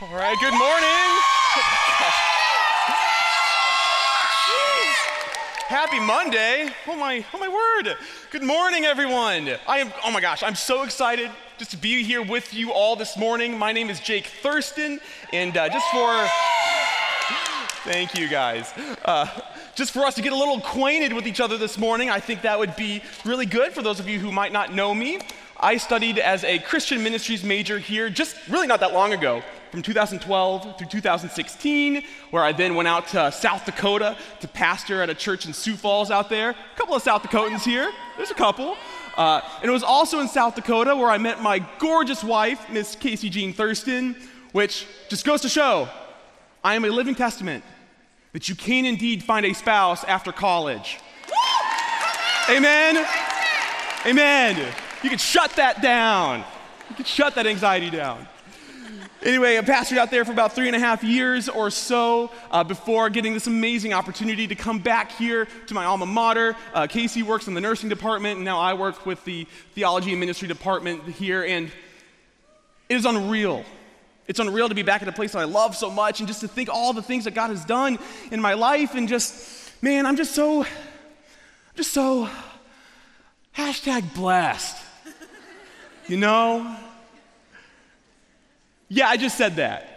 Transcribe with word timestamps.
All 0.00 0.14
right, 0.14 0.38
good 0.38 0.52
morning. 0.52 0.88
Happy 5.66 5.98
Monday. 5.98 6.68
Oh 6.86 6.94
my, 6.94 7.24
oh 7.34 7.38
my 7.38 7.48
word. 7.48 7.96
Good 8.30 8.44
morning, 8.44 8.84
everyone. 8.84 9.56
I 9.66 9.78
am, 9.78 9.92
oh 10.04 10.12
my 10.12 10.20
gosh, 10.20 10.44
I'm 10.44 10.54
so 10.54 10.84
excited 10.84 11.32
just 11.58 11.72
to 11.72 11.76
be 11.76 12.04
here 12.04 12.22
with 12.22 12.54
you 12.54 12.70
all 12.70 12.94
this 12.94 13.16
morning. 13.16 13.58
My 13.58 13.72
name 13.72 13.90
is 13.90 13.98
Jake 13.98 14.26
Thurston, 14.26 15.00
and 15.32 15.56
uh, 15.56 15.68
just 15.68 15.90
for, 15.90 16.28
thank 17.82 18.16
you 18.16 18.28
guys. 18.28 18.72
Uh, 19.04 19.26
just 19.74 19.90
for 19.90 20.04
us 20.04 20.14
to 20.14 20.22
get 20.22 20.32
a 20.32 20.36
little 20.36 20.58
acquainted 20.58 21.12
with 21.12 21.26
each 21.26 21.40
other 21.40 21.58
this 21.58 21.76
morning, 21.76 22.08
I 22.08 22.20
think 22.20 22.42
that 22.42 22.56
would 22.56 22.76
be 22.76 23.02
really 23.24 23.46
good 23.46 23.72
for 23.72 23.82
those 23.82 23.98
of 23.98 24.08
you 24.08 24.20
who 24.20 24.30
might 24.30 24.52
not 24.52 24.72
know 24.72 24.94
me. 24.94 25.18
I 25.60 25.76
studied 25.76 26.18
as 26.18 26.44
a 26.44 26.60
Christian 26.60 27.02
ministries 27.02 27.42
major 27.42 27.78
here 27.80 28.08
just 28.10 28.36
really 28.48 28.68
not 28.68 28.78
that 28.80 28.92
long 28.92 29.12
ago 29.12 29.42
from 29.72 29.82
2012 29.82 30.78
through 30.78 30.86
2016, 30.86 32.04
where 32.30 32.44
I 32.44 32.52
then 32.52 32.74
went 32.76 32.86
out 32.86 33.08
to 33.08 33.32
South 33.32 33.64
Dakota 33.64 34.16
to 34.40 34.48
pastor 34.48 35.02
at 35.02 35.10
a 35.10 35.14
church 35.14 35.46
in 35.46 35.52
Sioux 35.52 35.76
Falls 35.76 36.10
out 36.10 36.28
there. 36.28 36.50
A 36.50 36.76
couple 36.76 36.94
of 36.94 37.02
South 37.02 37.22
Dakotans 37.22 37.64
here. 37.64 37.90
There's 38.16 38.30
a 38.30 38.34
couple. 38.34 38.76
Uh, 39.16 39.40
and 39.60 39.68
it 39.68 39.72
was 39.72 39.82
also 39.82 40.20
in 40.20 40.28
South 40.28 40.54
Dakota 40.54 40.94
where 40.94 41.10
I 41.10 41.18
met 41.18 41.42
my 41.42 41.58
gorgeous 41.80 42.22
wife, 42.22 42.70
Miss 42.70 42.94
Casey 42.94 43.28
Jean 43.28 43.52
Thurston, 43.52 44.14
which 44.52 44.86
just 45.08 45.24
goes 45.24 45.40
to 45.42 45.48
show 45.48 45.88
I 46.62 46.76
am 46.76 46.84
a 46.84 46.88
living 46.88 47.16
testament 47.16 47.64
that 48.32 48.48
you 48.48 48.54
can 48.54 48.84
indeed 48.84 49.24
find 49.24 49.44
a 49.44 49.52
spouse 49.52 50.04
after 50.04 50.30
college. 50.30 51.00
Amen. 52.48 53.04
Amen. 54.06 54.74
You 55.02 55.10
can 55.10 55.18
shut 55.18 55.52
that 55.56 55.80
down. 55.80 56.44
You 56.90 56.96
can 56.96 57.04
shut 57.04 57.34
that 57.36 57.46
anxiety 57.46 57.90
down. 57.90 58.26
Anyway, 59.22 59.58
I 59.58 59.62
pastored 59.62 59.98
out 59.98 60.12
there 60.12 60.24
for 60.24 60.30
about 60.30 60.54
three 60.54 60.68
and 60.68 60.76
a 60.76 60.78
half 60.78 61.02
years 61.02 61.48
or 61.48 61.70
so 61.70 62.30
uh, 62.52 62.62
before 62.62 63.10
getting 63.10 63.34
this 63.34 63.48
amazing 63.48 63.92
opportunity 63.92 64.46
to 64.46 64.54
come 64.54 64.78
back 64.78 65.10
here 65.12 65.48
to 65.66 65.74
my 65.74 65.84
alma 65.84 66.06
mater. 66.06 66.56
Uh, 66.72 66.86
Casey 66.86 67.24
works 67.24 67.48
in 67.48 67.54
the 67.54 67.60
nursing 67.60 67.88
department, 67.88 68.36
and 68.36 68.44
now 68.44 68.60
I 68.60 68.74
work 68.74 69.06
with 69.06 69.24
the 69.24 69.46
theology 69.74 70.12
and 70.12 70.20
ministry 70.20 70.46
department 70.46 71.04
here, 71.04 71.44
and 71.44 71.70
it 72.88 72.94
is 72.94 73.04
unreal. 73.04 73.64
It's 74.28 74.38
unreal 74.38 74.68
to 74.68 74.74
be 74.74 74.82
back 74.82 75.02
at 75.02 75.08
a 75.08 75.12
place 75.12 75.32
that 75.32 75.40
I 75.40 75.44
love 75.44 75.74
so 75.74 75.90
much, 75.90 76.20
and 76.20 76.28
just 76.28 76.40
to 76.42 76.48
think 76.48 76.68
all 76.68 76.92
the 76.92 77.02
things 77.02 77.24
that 77.24 77.34
God 77.34 77.50
has 77.50 77.64
done 77.64 77.98
in 78.30 78.40
my 78.40 78.54
life, 78.54 78.94
and 78.94 79.08
just, 79.08 79.82
man, 79.82 80.06
I'm 80.06 80.16
just 80.16 80.32
so, 80.32 80.64
just 81.74 81.92
so, 81.92 82.28
hashtag 83.56 84.14
blessed. 84.14 84.76
You 86.08 86.16
know? 86.16 86.76
Yeah, 88.88 89.08
I 89.08 89.18
just 89.18 89.36
said 89.36 89.56
that. 89.56 89.94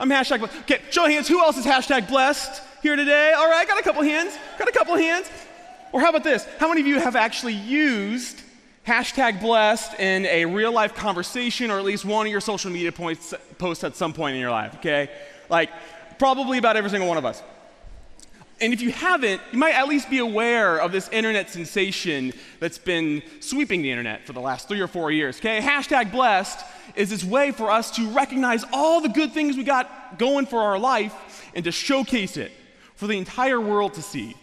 I'm 0.00 0.08
hashtag 0.08 0.38
blessed. 0.38 0.58
Okay, 0.60 0.80
show 0.90 1.06
hands. 1.06 1.28
Who 1.28 1.40
else 1.40 1.58
is 1.58 1.66
hashtag 1.66 2.08
blessed 2.08 2.62
here 2.82 2.96
today? 2.96 3.34
All 3.36 3.48
right, 3.48 3.68
got 3.68 3.78
a 3.78 3.82
couple 3.82 4.02
hands. 4.02 4.36
Got 4.58 4.68
a 4.68 4.72
couple 4.72 4.96
hands. 4.96 5.30
Or 5.92 6.00
how 6.00 6.08
about 6.08 6.24
this? 6.24 6.46
How 6.58 6.68
many 6.68 6.80
of 6.80 6.86
you 6.86 6.98
have 6.98 7.14
actually 7.14 7.52
used 7.52 8.40
hashtag 8.86 9.40
blessed 9.40 10.00
in 10.00 10.24
a 10.26 10.46
real 10.46 10.72
life 10.72 10.94
conversation 10.94 11.70
or 11.70 11.78
at 11.78 11.84
least 11.84 12.06
one 12.06 12.26
of 12.26 12.32
your 12.32 12.40
social 12.40 12.70
media 12.70 12.90
points, 12.90 13.34
posts 13.58 13.84
at 13.84 13.94
some 13.94 14.14
point 14.14 14.34
in 14.34 14.40
your 14.40 14.50
life? 14.50 14.74
Okay? 14.76 15.10
Like, 15.50 15.70
probably 16.18 16.56
about 16.56 16.76
every 16.76 16.88
single 16.88 17.08
one 17.08 17.18
of 17.18 17.26
us. 17.26 17.42
And 18.62 18.72
if 18.72 18.80
you 18.80 18.92
haven't, 18.92 19.42
you 19.50 19.58
might 19.58 19.74
at 19.74 19.88
least 19.88 20.08
be 20.08 20.18
aware 20.18 20.78
of 20.78 20.92
this 20.92 21.08
internet 21.08 21.50
sensation 21.50 22.32
that's 22.60 22.78
been 22.78 23.20
sweeping 23.40 23.82
the 23.82 23.90
internet 23.90 24.24
for 24.24 24.32
the 24.32 24.40
last 24.40 24.68
three 24.68 24.80
or 24.80 24.86
four 24.86 25.10
years. 25.10 25.38
Okay? 25.38 25.58
Hashtag 25.58 26.12
blessed 26.12 26.64
is 26.94 27.10
this 27.10 27.24
way 27.24 27.50
for 27.50 27.72
us 27.72 27.90
to 27.96 28.08
recognize 28.10 28.64
all 28.72 29.00
the 29.00 29.08
good 29.08 29.32
things 29.32 29.56
we 29.56 29.64
got 29.64 30.16
going 30.16 30.46
for 30.46 30.60
our 30.60 30.78
life 30.78 31.50
and 31.56 31.64
to 31.64 31.72
showcase 31.72 32.36
it 32.36 32.52
for 32.94 33.08
the 33.08 33.18
entire 33.18 33.60
world 33.60 33.94
to 33.94 34.02
see. 34.02 34.36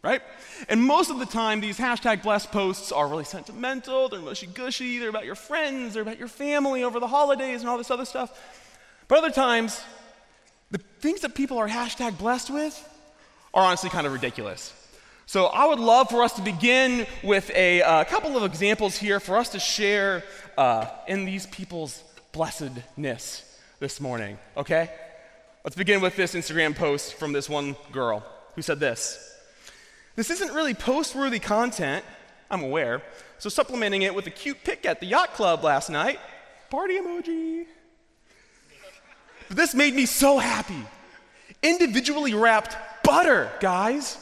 Right? 0.00 0.22
And 0.68 0.80
most 0.80 1.10
of 1.10 1.18
the 1.18 1.26
time, 1.26 1.60
these 1.60 1.76
hashtag 1.76 2.22
blessed 2.22 2.52
posts 2.52 2.92
are 2.92 3.08
really 3.08 3.24
sentimental, 3.24 4.08
they're 4.08 4.20
mushy 4.20 4.46
gushy, 4.46 5.00
they're 5.00 5.08
about 5.08 5.24
your 5.24 5.34
friends, 5.34 5.94
they're 5.94 6.02
about 6.02 6.20
your 6.20 6.28
family 6.28 6.84
over 6.84 7.00
the 7.00 7.08
holidays 7.08 7.62
and 7.62 7.68
all 7.68 7.78
this 7.78 7.90
other 7.90 8.04
stuff. 8.04 8.40
But 9.08 9.18
other 9.18 9.32
times, 9.32 9.80
the 10.70 10.78
things 11.00 11.22
that 11.22 11.34
people 11.34 11.58
are 11.58 11.68
hashtag 11.68 12.16
blessed 12.16 12.50
with 12.50 12.92
are 13.56 13.64
honestly 13.64 13.88
kind 13.88 14.06
of 14.06 14.12
ridiculous. 14.12 14.72
So 15.24 15.46
I 15.46 15.66
would 15.66 15.80
love 15.80 16.10
for 16.10 16.22
us 16.22 16.34
to 16.34 16.42
begin 16.42 17.06
with 17.24 17.50
a 17.54 17.80
uh, 17.82 18.04
couple 18.04 18.36
of 18.36 18.44
examples 18.44 18.96
here 18.96 19.18
for 19.18 19.38
us 19.38 19.48
to 19.48 19.58
share 19.58 20.22
uh, 20.58 20.86
in 21.08 21.24
these 21.24 21.46
people's 21.46 22.04
blessedness 22.32 23.58
this 23.80 23.98
morning, 23.98 24.38
okay? 24.58 24.90
Let's 25.64 25.74
begin 25.74 26.02
with 26.02 26.16
this 26.16 26.34
Instagram 26.34 26.76
post 26.76 27.14
from 27.14 27.32
this 27.32 27.48
one 27.48 27.76
girl 27.92 28.22
who 28.54 28.62
said 28.62 28.78
this 28.78 29.18
This 30.16 30.30
isn't 30.30 30.52
really 30.52 30.74
post 30.74 31.14
worthy 31.14 31.38
content, 31.38 32.04
I'm 32.50 32.62
aware, 32.62 33.02
so 33.38 33.48
supplementing 33.48 34.02
it 34.02 34.14
with 34.14 34.26
a 34.26 34.30
cute 34.30 34.58
pic 34.64 34.84
at 34.84 35.00
the 35.00 35.06
yacht 35.06 35.32
club 35.32 35.64
last 35.64 35.88
night. 35.88 36.20
Party 36.68 36.98
emoji. 36.98 37.64
But 39.48 39.56
this 39.56 39.74
made 39.74 39.94
me 39.94 40.04
so 40.04 40.38
happy. 40.38 40.84
Individually 41.62 42.34
wrapped 42.34 42.76
butter, 43.06 43.50
guys. 43.60 44.18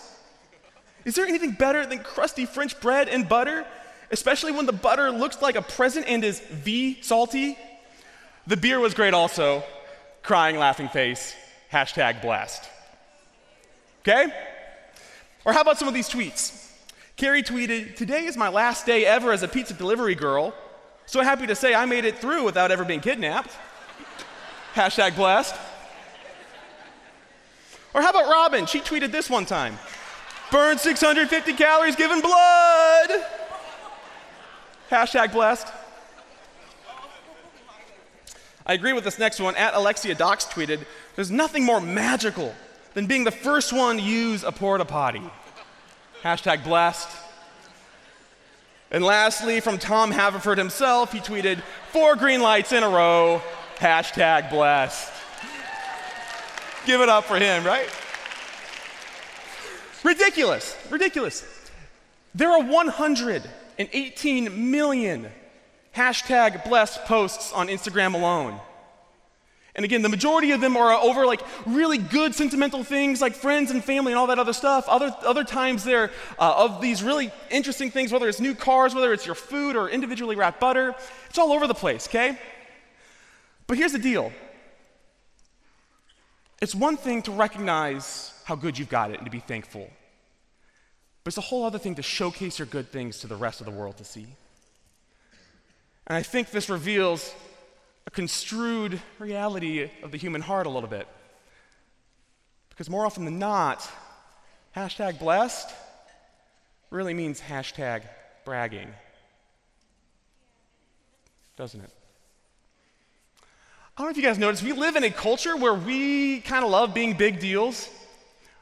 Is 1.05 1.15
there 1.15 1.27
anything 1.27 1.53
better 1.53 1.85
than 1.85 1.99
crusty 2.01 2.47
French 2.47 2.79
bread 2.81 3.09
and 3.09 3.29
butter? 3.29 3.67
Especially 4.11 4.53
when 4.53 4.67
the 4.67 4.73
butter 4.73 5.11
looks 5.11 5.43
like 5.43 5.57
a 5.57 5.63
present 5.63 6.07
and 6.07 6.23
is 6.23 6.41
V 6.41 7.01
salty? 7.03 7.59
The 8.47 8.57
beer 8.57 8.79
was 8.79 8.95
great 8.95 9.15
also. 9.15 9.65
Crying, 10.23 10.59
laughing 10.59 10.89
face. 10.89 11.35
Hashtag 11.73 12.23
blessed. 12.23 12.63
Okay? 14.03 14.33
Or 15.45 15.53
how 15.53 15.63
about 15.63 15.79
some 15.79 15.89
of 15.89 15.95
these 15.95 16.09
tweets? 16.09 16.71
Carrie 17.17 17.43
tweeted, 17.43 17.97
Today 17.97 18.25
is 18.25 18.37
my 18.37 18.49
last 18.49 18.87
day 18.87 19.07
ever 19.07 19.33
as 19.33 19.43
a 19.43 19.49
pizza 19.49 19.75
delivery 19.75 20.15
girl. 20.15 20.55
So 21.07 21.23
happy 21.23 21.47
to 21.47 21.55
say 21.55 21.75
I 21.75 21.85
made 21.85 22.05
it 22.05 22.19
through 22.19 22.45
without 22.45 22.71
ever 22.71 22.85
being 22.85 23.01
kidnapped. 23.01 23.51
Hashtag 24.75 25.17
blessed. 25.17 25.55
Or 27.95 28.03
how 28.03 28.11
about 28.11 28.29
Robin? 28.29 28.67
She 28.67 28.81
tweeted 28.81 29.13
this 29.13 29.31
one 29.31 29.47
time 29.47 29.79
Burn 30.51 30.79
650 30.79 31.53
calories 31.55 31.97
giving 31.97 32.21
blood. 32.21 33.11
Hashtag 34.91 35.33
blessed. 35.33 35.69
I 38.67 38.75
agree 38.75 38.93
with 38.93 39.05
this 39.05 39.19
next 39.19 39.41
one. 39.41 39.55
At 39.57 39.75
Alexia 39.75 40.15
Docs 40.15 40.47
tweeted 40.47 40.85
There's 41.15 41.31
nothing 41.31 41.65
more 41.65 41.81
magical 41.81 42.55
than 42.95 43.07
being 43.07 43.25
the 43.25 43.31
first 43.31 43.73
one 43.73 43.97
to 43.99 44.03
use 44.03 44.45
a 44.45 44.53
porta 44.53 44.85
potty. 44.85 45.23
Hashtag 46.23 46.65
blessed. 46.65 47.09
And 48.91 49.05
lastly, 49.05 49.61
from 49.61 49.79
Tom 49.79 50.11
Haverford 50.11 50.57
himself, 50.59 51.13
he 51.13 51.19
tweeted, 51.19 51.61
Four 51.91 52.17
green 52.17 52.41
lights 52.41 52.73
in 52.73 52.83
a 52.83 52.89
row. 52.89 53.43
Hashtag 53.79 54.51
blessed. 54.51 55.13
Give 56.87 57.01
it 57.01 57.09
up 57.09 57.25
for 57.25 57.37
him, 57.37 57.65
right? 57.65 57.89
Ridiculous, 60.03 60.77
ridiculous. 60.91 61.45
There 62.35 62.51
are 62.51 62.63
118 62.63 64.71
million 64.71 65.29
hashtag 65.97 66.65
blessed 66.65 67.05
posts 67.05 67.53
on 67.53 67.69
Instagram 67.69 68.15
alone. 68.15 68.61
And 69.77 69.85
again, 69.85 70.03
the 70.03 70.09
majority 70.09 70.53
of 70.53 70.61
them 70.61 70.77
are 70.77 70.93
over 70.93 71.27
like 71.27 71.41
really 71.67 71.99
good 71.99 72.35
sentimental 72.35 72.85
things 72.85 73.21
like 73.21 73.35
friends 73.35 73.73
and 73.73 73.83
family 73.83 74.13
and 74.13 74.19
all 74.19 74.29
that 74.29 74.39
other 74.39 74.53
stuff. 74.53 74.89
Other, 74.89 75.15
other 75.23 75.43
times 75.43 75.83
they're 75.83 76.13
uh, 76.39 76.55
of 76.57 76.81
these 76.81 77.03
really 77.03 77.33
interesting 77.51 77.91
things, 77.91 78.13
whether 78.13 78.29
it's 78.29 78.41
new 78.41 78.55
cars, 78.55 78.95
whether 78.95 79.13
it's 79.13 79.27
your 79.27 79.35
food 79.35 79.75
or 79.75 79.89
individually 79.89 80.37
wrapped 80.37 80.61
butter. 80.61 80.95
It's 81.29 81.39
all 81.39 81.53
over 81.53 81.67
the 81.67 81.75
place, 81.75 82.07
okay? 82.07 82.39
But 83.67 83.79
here's 83.79 83.93
the 83.93 83.99
deal 83.99 84.33
it's 86.65 86.75
one 86.75 86.97
thing 86.97 87.21
to 87.23 87.31
recognize 87.31 88.33
how 88.45 88.57
good 88.57 88.79
you've 88.79 88.89
got 88.89 89.11
it 89.11 89.19
and 89.19 89.27
to 89.27 89.31
be 89.31 89.39
thankful, 89.39 89.87
but 91.23 91.29
it's 91.29 91.37
a 91.37 91.43
whole 91.43 91.65
other 91.65 91.79
thing 91.79 91.95
to 91.97 92.03
showcase 92.03 92.59
your 92.59 92.65
good 92.65 92.91
things 92.91 93.19
to 93.19 93.27
the 93.27 93.37
rest 93.37 93.61
of 93.61 93.67
the 93.67 93.71
world 93.71 93.99
to 93.99 94.05
see. 94.05 94.27
And 96.07 96.17
I 96.17 96.23
think 96.23 96.51
this 96.51 96.71
reveals 96.71 97.35
a 98.07 98.11
construed 98.11 98.99
reality 99.19 99.91
of 100.03 100.11
the 100.11 100.17
human 100.17 100.41
heart 100.41 100.67
a 100.67 100.71
little 100.71 100.89
bit. 100.89 101.07
Because 102.71 102.89
more 102.89 103.05
often 103.05 103.27
than 103.27 103.39
not, 103.39 103.87
hashtag 104.75 105.19
blessed 105.19 105.71
really 106.91 107.13
means 107.13 107.43
hashtag 107.43 108.05
bragging. 108.47 108.89
Doesn't 111.57 111.83
it? 111.83 111.91
I 113.97 114.03
don't 114.03 114.09
know 114.09 114.11
if 114.11 114.17
you 114.17 114.25
guys 114.25 114.39
noticed, 114.39 114.65
we 114.65 114.73
live 114.73 114.97
in 114.97 115.05
a 115.05 115.11
culture 115.11 115.57
where 115.57 115.73
we 115.73 116.41
kind 116.41 116.65
of 116.65 116.71
love 116.73 116.93
being 116.93 117.17
big 117.17 117.39
deals, 117.39 117.89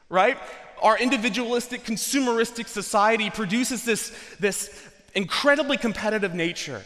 right? 0.07 0.37
Our 0.79 0.95
individualistic, 0.99 1.83
consumeristic 1.83 2.67
society 2.67 3.31
produces 3.31 3.83
this, 3.83 4.15
this 4.39 4.87
incredibly 5.15 5.77
competitive 5.77 6.35
nature. 6.35 6.83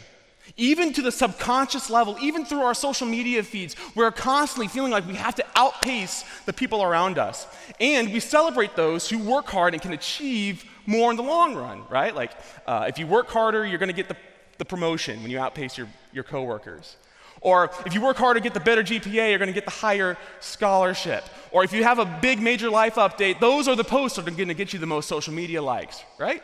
Even 0.56 0.94
to 0.94 1.02
the 1.02 1.12
subconscious 1.12 1.90
level, 1.90 2.16
even 2.22 2.46
through 2.46 2.62
our 2.62 2.72
social 2.72 3.06
media 3.06 3.42
feeds, 3.42 3.76
we're 3.94 4.10
constantly 4.10 4.66
feeling 4.66 4.90
like 4.90 5.06
we 5.06 5.14
have 5.14 5.34
to 5.34 5.44
outpace 5.54 6.24
the 6.46 6.52
people 6.54 6.82
around 6.82 7.18
us. 7.18 7.46
And 7.80 8.10
we 8.10 8.18
celebrate 8.18 8.76
those 8.76 9.10
who 9.10 9.18
work 9.18 9.44
hard 9.48 9.74
and 9.74 9.82
can 9.82 9.92
achieve 9.92 10.64
more 10.86 11.10
in 11.10 11.18
the 11.18 11.22
long 11.22 11.54
run, 11.54 11.82
right? 11.90 12.14
Like, 12.14 12.32
uh, 12.66 12.86
if 12.88 12.98
you 12.98 13.06
work 13.06 13.28
harder, 13.28 13.66
you're 13.66 13.78
going 13.78 13.90
to 13.90 13.92
get 13.92 14.08
the, 14.08 14.16
the 14.56 14.64
promotion 14.64 15.20
when 15.20 15.30
you 15.30 15.38
outpace 15.38 15.76
your, 15.76 15.88
your 16.14 16.24
coworkers. 16.24 16.96
Or 17.40 17.70
if 17.86 17.94
you 17.94 18.00
work 18.00 18.16
harder, 18.16 18.40
to 18.40 18.44
get 18.44 18.54
the 18.54 18.60
better 18.60 18.82
GPA, 18.82 19.30
you're 19.30 19.38
going 19.38 19.48
to 19.48 19.54
get 19.54 19.64
the 19.64 19.70
higher 19.70 20.16
scholarship. 20.40 21.24
Or 21.50 21.64
if 21.64 21.72
you 21.72 21.84
have 21.84 21.98
a 21.98 22.04
big 22.04 22.40
major 22.40 22.70
life 22.70 22.94
update, 22.96 23.40
those 23.40 23.68
are 23.68 23.76
the 23.76 23.84
posts 23.84 24.16
that 24.16 24.26
are 24.26 24.30
going 24.30 24.48
to 24.48 24.54
get 24.54 24.72
you 24.72 24.78
the 24.78 24.86
most 24.86 25.08
social 25.08 25.32
media 25.32 25.62
likes, 25.62 26.02
right? 26.18 26.42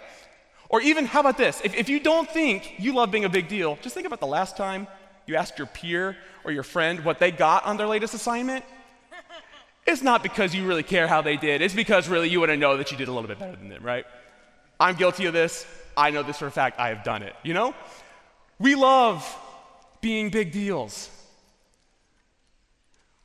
Or 0.69 0.81
even, 0.81 1.07
how 1.07 1.21
about 1.21 1.37
this? 1.37 1.61
If, 1.65 1.75
if 1.75 1.89
you 1.89 2.01
don't 2.01 2.29
think 2.29 2.75
you 2.79 2.95
love 2.95 3.11
being 3.11 3.25
a 3.25 3.29
big 3.29 3.49
deal, 3.49 3.79
just 3.83 3.95
think 3.95 4.07
about 4.07 4.21
the 4.21 4.27
last 4.27 4.57
time 4.57 4.87
you 5.27 5.37
asked 5.37 5.59
your 5.59 5.67
peer 5.67 6.17
or 6.45 6.53
your 6.53 6.63
friend 6.63 7.05
what 7.05 7.19
they 7.19 7.31
got 7.31 7.65
on 7.65 7.77
their 7.77 7.87
latest 7.87 8.15
assignment. 8.15 8.65
It's 9.87 10.03
not 10.03 10.23
because 10.23 10.55
you 10.55 10.67
really 10.67 10.83
care 10.83 11.07
how 11.07 11.21
they 11.21 11.37
did, 11.37 11.61
it's 11.61 11.75
because 11.75 12.09
really 12.09 12.31
you 12.31 12.41
want 12.41 12.51
to 12.51 12.57
know 12.57 12.77
that 12.79 12.91
you 12.91 12.97
did 12.97 13.09
a 13.09 13.13
little 13.13 13.29
bit 13.29 13.39
better 13.39 13.57
than 13.57 13.69
them, 13.69 13.83
right? 13.83 14.07
I'm 14.81 14.97
guilty 14.97 15.27
of 15.27 15.35
this. 15.35 15.67
I 15.97 16.11
know 16.11 16.23
this 16.23 16.39
for 16.39 16.47
a 16.47 16.51
fact. 16.51 16.81
I 16.81 16.89
have 16.89 17.05
done 17.05 17.23
it, 17.23 17.37
you 17.43 17.55
know? 17.55 17.75
We 18.59 18.75
love 18.75 19.23
being 20.05 20.29
big 20.29 20.53
deals. 20.53 21.09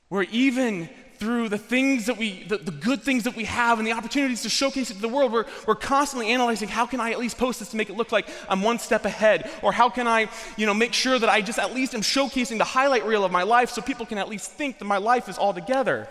Where 0.08 0.24
even 0.32 0.88
through 1.18 1.50
the 1.50 1.58
things 1.58 2.06
that 2.06 2.18
we, 2.18 2.44
the, 2.44 2.58
the, 2.58 2.72
good 2.72 3.04
things 3.04 3.26
that 3.26 3.36
we 3.36 3.44
have 3.44 3.80
and 3.80 3.86
the 3.86 3.92
opportunities 3.92 4.44
to 4.44 4.50
showcase 4.50 4.90
it 4.90 4.94
to 4.94 5.02
the 5.02 5.10
world, 5.10 5.34
we're, 5.34 5.44
we're 5.68 5.76
constantly 5.76 6.30
analyzing 6.30 6.70
how 6.70 6.86
can 6.86 7.02
I 7.02 7.12
at 7.12 7.20
least 7.20 7.38
post 7.38 7.60
this 7.60 7.72
to 7.72 7.76
make 7.76 7.90
it 7.90 7.98
look 7.98 8.14
like 8.14 8.30
I'm 8.48 8.62
one 8.62 8.80
step 8.80 9.04
ahead? 9.04 9.52
Or 9.62 9.74
how 9.74 9.90
can 9.90 10.08
I, 10.08 10.30
you 10.56 10.66
know, 10.66 10.74
make 10.74 10.94
sure 10.94 11.20
that 11.20 11.28
I 11.28 11.42
just 11.42 11.60
at 11.60 11.76
least 11.76 11.94
am 11.94 12.00
showcasing 12.00 12.58
the 12.58 12.64
highlight 12.64 13.06
reel 13.06 13.26
of 13.26 13.32
my 13.34 13.44
life 13.44 13.72
so 13.72 13.82
people 13.82 14.06
can 14.06 14.18
at 14.18 14.30
least 14.30 14.50
think 14.50 14.80
that 14.80 14.86
my 14.86 15.00
life 15.00 15.28
is 15.28 15.38
all 15.38 15.54
together? 15.54 16.08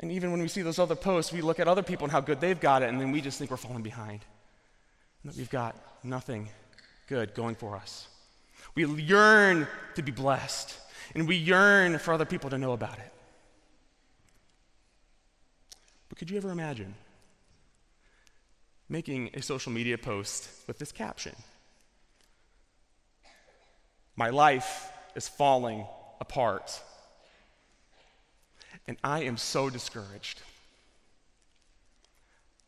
And 0.00 0.10
even 0.10 0.30
when 0.30 0.40
we 0.40 0.48
see 0.48 0.62
those 0.62 0.78
other 0.78 0.96
posts, 0.96 1.34
we 1.34 1.42
look 1.42 1.60
at 1.60 1.68
other 1.68 1.82
people 1.82 2.06
and 2.06 2.12
how 2.12 2.22
good 2.22 2.40
they've 2.40 2.58
got 2.58 2.82
it, 2.82 2.88
and 2.88 2.98
then 2.98 3.12
we 3.12 3.20
just 3.20 3.38
think 3.38 3.50
we're 3.50 3.58
falling 3.58 3.82
behind. 3.82 4.20
And 5.22 5.30
that 5.30 5.36
we've 5.36 5.50
got 5.50 5.76
nothing 6.02 6.48
good 7.08 7.34
going 7.34 7.54
for 7.54 7.76
us. 7.76 8.08
We 8.74 8.84
yearn 8.84 9.66
to 9.94 10.02
be 10.02 10.12
blessed 10.12 10.76
and 11.14 11.26
we 11.26 11.36
yearn 11.36 11.98
for 11.98 12.12
other 12.12 12.24
people 12.24 12.50
to 12.50 12.58
know 12.58 12.72
about 12.72 12.98
it. 12.98 13.12
But 16.08 16.18
could 16.18 16.30
you 16.30 16.36
ever 16.36 16.50
imagine 16.50 16.94
making 18.88 19.30
a 19.34 19.42
social 19.42 19.72
media 19.72 19.98
post 19.98 20.48
with 20.66 20.78
this 20.78 20.92
caption? 20.92 21.34
My 24.16 24.30
life 24.30 24.90
is 25.14 25.28
falling 25.28 25.86
apart, 26.20 26.80
and 28.86 28.96
I 29.04 29.22
am 29.22 29.36
so 29.36 29.70
discouraged. 29.70 30.42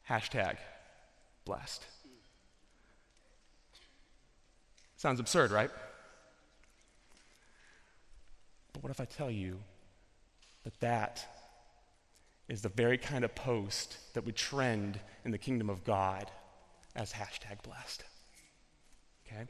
Hashtag 0.09 0.57
blessed. 1.45 1.85
Sounds 5.01 5.19
absurd, 5.19 5.51
right? 5.51 5.71
But 8.75 8.83
what 8.83 8.91
if 8.91 9.01
I 9.01 9.07
tell 9.07 9.31
you 9.31 9.57
that 10.65 10.79
that 10.81 11.25
is 12.51 12.61
the 12.61 12.69
very 12.69 12.99
kind 12.99 13.25
of 13.25 13.35
post 13.35 13.97
that 14.13 14.27
would 14.27 14.37
trend 14.37 15.01
in 15.25 15.31
the 15.31 15.39
kingdom 15.39 15.71
of 15.71 15.85
God 15.85 16.31
as 16.95 17.15
hashtag 17.15 17.63
blessed? 17.63 18.05
Okay? 19.27 19.47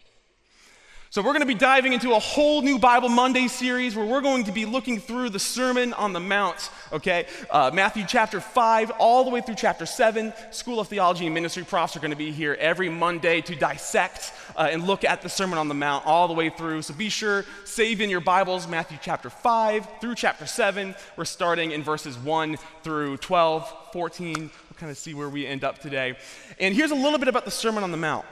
So, 1.12 1.22
we're 1.22 1.32
going 1.32 1.40
to 1.40 1.46
be 1.46 1.54
diving 1.54 1.92
into 1.92 2.12
a 2.12 2.20
whole 2.20 2.62
new 2.62 2.78
Bible 2.78 3.08
Monday 3.08 3.48
series 3.48 3.96
where 3.96 4.06
we're 4.06 4.20
going 4.20 4.44
to 4.44 4.52
be 4.52 4.64
looking 4.64 5.00
through 5.00 5.30
the 5.30 5.40
Sermon 5.40 5.92
on 5.94 6.12
the 6.12 6.20
Mount, 6.20 6.70
okay? 6.92 7.26
Uh, 7.50 7.72
Matthew 7.74 8.04
chapter 8.06 8.40
5, 8.40 8.92
all 9.00 9.24
the 9.24 9.30
way 9.30 9.40
through 9.40 9.56
chapter 9.56 9.86
7. 9.86 10.32
School 10.52 10.78
of 10.78 10.86
Theology 10.86 11.26
and 11.26 11.34
Ministry 11.34 11.64
profs 11.64 11.96
are 11.96 11.98
going 11.98 12.12
to 12.12 12.16
be 12.16 12.30
here 12.30 12.56
every 12.60 12.88
Monday 12.88 13.40
to 13.40 13.56
dissect 13.56 14.32
uh, 14.54 14.68
and 14.70 14.84
look 14.84 15.02
at 15.02 15.20
the 15.20 15.28
Sermon 15.28 15.58
on 15.58 15.66
the 15.66 15.74
Mount 15.74 16.06
all 16.06 16.28
the 16.28 16.34
way 16.34 16.48
through. 16.48 16.80
So, 16.82 16.94
be 16.94 17.08
sure, 17.08 17.44
save 17.64 18.00
in 18.00 18.08
your 18.08 18.20
Bibles 18.20 18.68
Matthew 18.68 18.98
chapter 19.02 19.30
5 19.30 19.88
through 20.00 20.14
chapter 20.14 20.46
7. 20.46 20.94
We're 21.16 21.24
starting 21.24 21.72
in 21.72 21.82
verses 21.82 22.16
1 22.18 22.56
through 22.84 23.16
12, 23.16 23.88
14. 23.92 24.34
We'll 24.36 24.50
kind 24.76 24.92
of 24.92 24.96
see 24.96 25.14
where 25.14 25.28
we 25.28 25.44
end 25.44 25.64
up 25.64 25.80
today. 25.80 26.16
And 26.60 26.72
here's 26.72 26.92
a 26.92 26.94
little 26.94 27.18
bit 27.18 27.26
about 27.26 27.44
the 27.44 27.50
Sermon 27.50 27.82
on 27.82 27.90
the 27.90 27.96
Mount. 27.96 28.24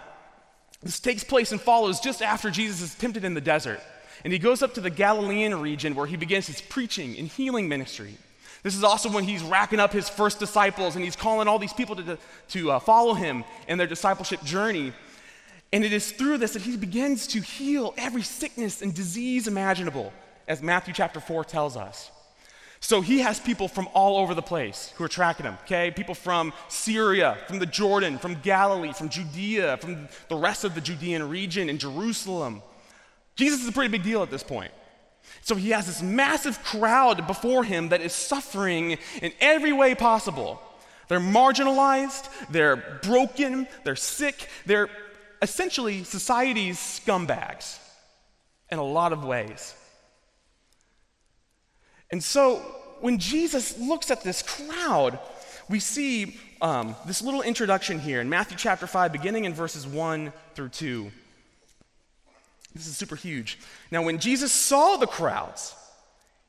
This 0.83 1.01
takes 1.01 1.25
place 1.25 1.53
and 1.53 1.61
follows 1.61 2.01
just 2.01 2.23
after 2.23 2.51
Jesus 2.51 2.81
is 2.81 2.95
tempted 2.95 3.25
in 3.25 3.35
the 3.35 3.41
desert. 3.41 3.81
And 4.25 4.33
he 4.33 4.39
goes 4.39 4.63
up 4.63 4.75
to 4.75 4.81
the 4.81 4.91
Galilean 4.91 5.61
region 5.61 5.95
where 5.95 6.07
he 6.07 6.17
begins 6.17 6.47
his 6.47 6.61
preaching 6.61 7.17
and 7.19 7.29
healing 7.29 7.69
ministry. 7.69 8.17
This 8.63 8.75
is 8.75 8.85
also 8.85 9.11
when 9.11 9.25
he's 9.25 9.43
racking 9.43 9.81
up 9.81 9.93
his 9.93 10.09
first 10.09 10.41
disciples 10.41 10.97
and 10.97 11.05
he's 11.05 11.17
calling 11.17 11.47
all 11.47 11.59
these 11.59 11.73
people 11.73 11.97
to, 11.97 12.19
to 12.49 12.71
uh, 12.73 12.79
follow 12.81 13.15
him 13.15 13.45
in 13.69 13.79
their 13.79 13.87
discipleship 13.87 14.43
journey. 14.43 14.93
And 15.73 15.85
it 15.85 15.93
is 15.93 16.11
through 16.13 16.39
this 16.39 16.55
that 16.55 16.63
he 16.63 16.77
begins 16.77 17.27
to 17.29 17.41
heal 17.41 17.95
every 17.97 18.23
sickness 18.23 18.83
and 18.83 18.93
disease 18.93 19.47
imaginable, 19.47 20.13
as 20.49 20.63
Matthew 20.63 20.95
chapter 20.95 21.21
4 21.21 21.45
tells 21.45 21.77
us. 21.77 22.11
So 22.81 23.01
he 23.01 23.21
has 23.21 23.41
people 23.41 23.67
from 23.67 23.89
all 23.93 24.19
over 24.19 24.35
the 24.35 24.43
place 24.43 24.93
who 24.97 25.05
are 25.05 25.09
tracking 25.09 25.47
him, 25.47 25.59
okay? 25.65 25.91
People 25.91 26.15
from 26.15 26.53
Syria, 26.69 27.37
from 27.47 27.59
the 27.59 27.67
Jordan, 27.67 28.19
from 28.19 28.37
Galilee, 28.37 28.93
from 28.93 29.09
Judea, 29.09 29.79
from 29.79 30.09
the 30.29 30.37
rest 30.37 30.65
of 30.65 30.75
the 30.75 30.81
Judean 30.81 31.29
region 31.29 31.69
in 31.69 31.79
Jerusalem. 31.79 32.63
Jesus 33.35 33.63
is 33.63 33.69
a 33.69 33.73
pretty 33.73 33.91
big 33.91 34.05
deal 34.05 34.23
at 34.23 34.31
this 34.31 34.45
point. 34.45 34.71
So 35.43 35.55
he 35.55 35.71
has 35.71 35.87
this 35.87 36.03
massive 36.03 36.63
crowd 36.63 37.27
before 37.27 37.65
him 37.65 37.89
that 37.91 38.01
is 38.01 38.13
suffering 38.13 38.99
in 39.23 39.33
every 39.41 39.73
way 39.73 39.95
possible. 39.95 40.63
They're 41.09 41.21
marginalized, 41.21 42.29
they're 42.51 42.77
broken, 43.03 43.67
they're 43.85 43.97
sick, 43.97 44.49
they're 44.67 44.89
essentially 45.41 46.05
society's 46.05 46.79
scumbags 46.79 47.79
in 48.71 48.79
a 48.79 48.85
lot 48.85 49.13
of 49.13 49.25
ways. 49.25 49.75
And 52.11 52.23
so 52.23 52.57
when 53.01 53.19
Jesus 53.19 53.79
looks 53.79 54.11
at 54.11 54.23
this 54.23 54.43
crowd, 54.43 55.19
we 55.69 55.81
see 55.81 56.39
um, 56.61 56.97
this 57.07 57.23
little 57.23 57.43
introduction 57.43 57.99
here 57.99 58.21
in 58.21 58.29
Matthew 58.29 58.57
chapter 58.57 58.87
5, 58.87 59.13
beginning 59.13 59.45
in 59.45 59.55
verses 59.55 59.87
1 59.87 60.33
through 60.55 60.71
2. 60.71 61.11
This 62.75 62.87
is 62.87 62.97
super 62.97 63.17
huge. 63.17 63.59
Now, 63.91 64.03
when 64.03 64.19
Jesus 64.19 64.53
saw 64.53 64.97
the 64.97 65.07
crowds, 65.07 65.75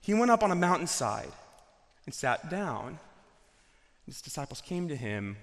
he 0.01 0.13
went 0.13 0.31
up 0.31 0.43
on 0.43 0.51
a 0.51 0.55
mountainside 0.55 1.31
and 2.05 2.13
sat 2.13 2.49
down. 2.49 2.99
His 4.05 4.21
disciples 4.21 4.61
came 4.61 4.87
to 4.87 4.95
him, 4.95 5.37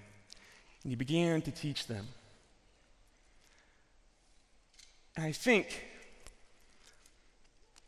and 0.83 0.91
he 0.91 0.97
began 0.97 1.43
to 1.43 1.51
teach 1.51 1.87
them. 1.87 2.07
And 5.17 5.25
I 5.25 5.33
think 5.33 5.85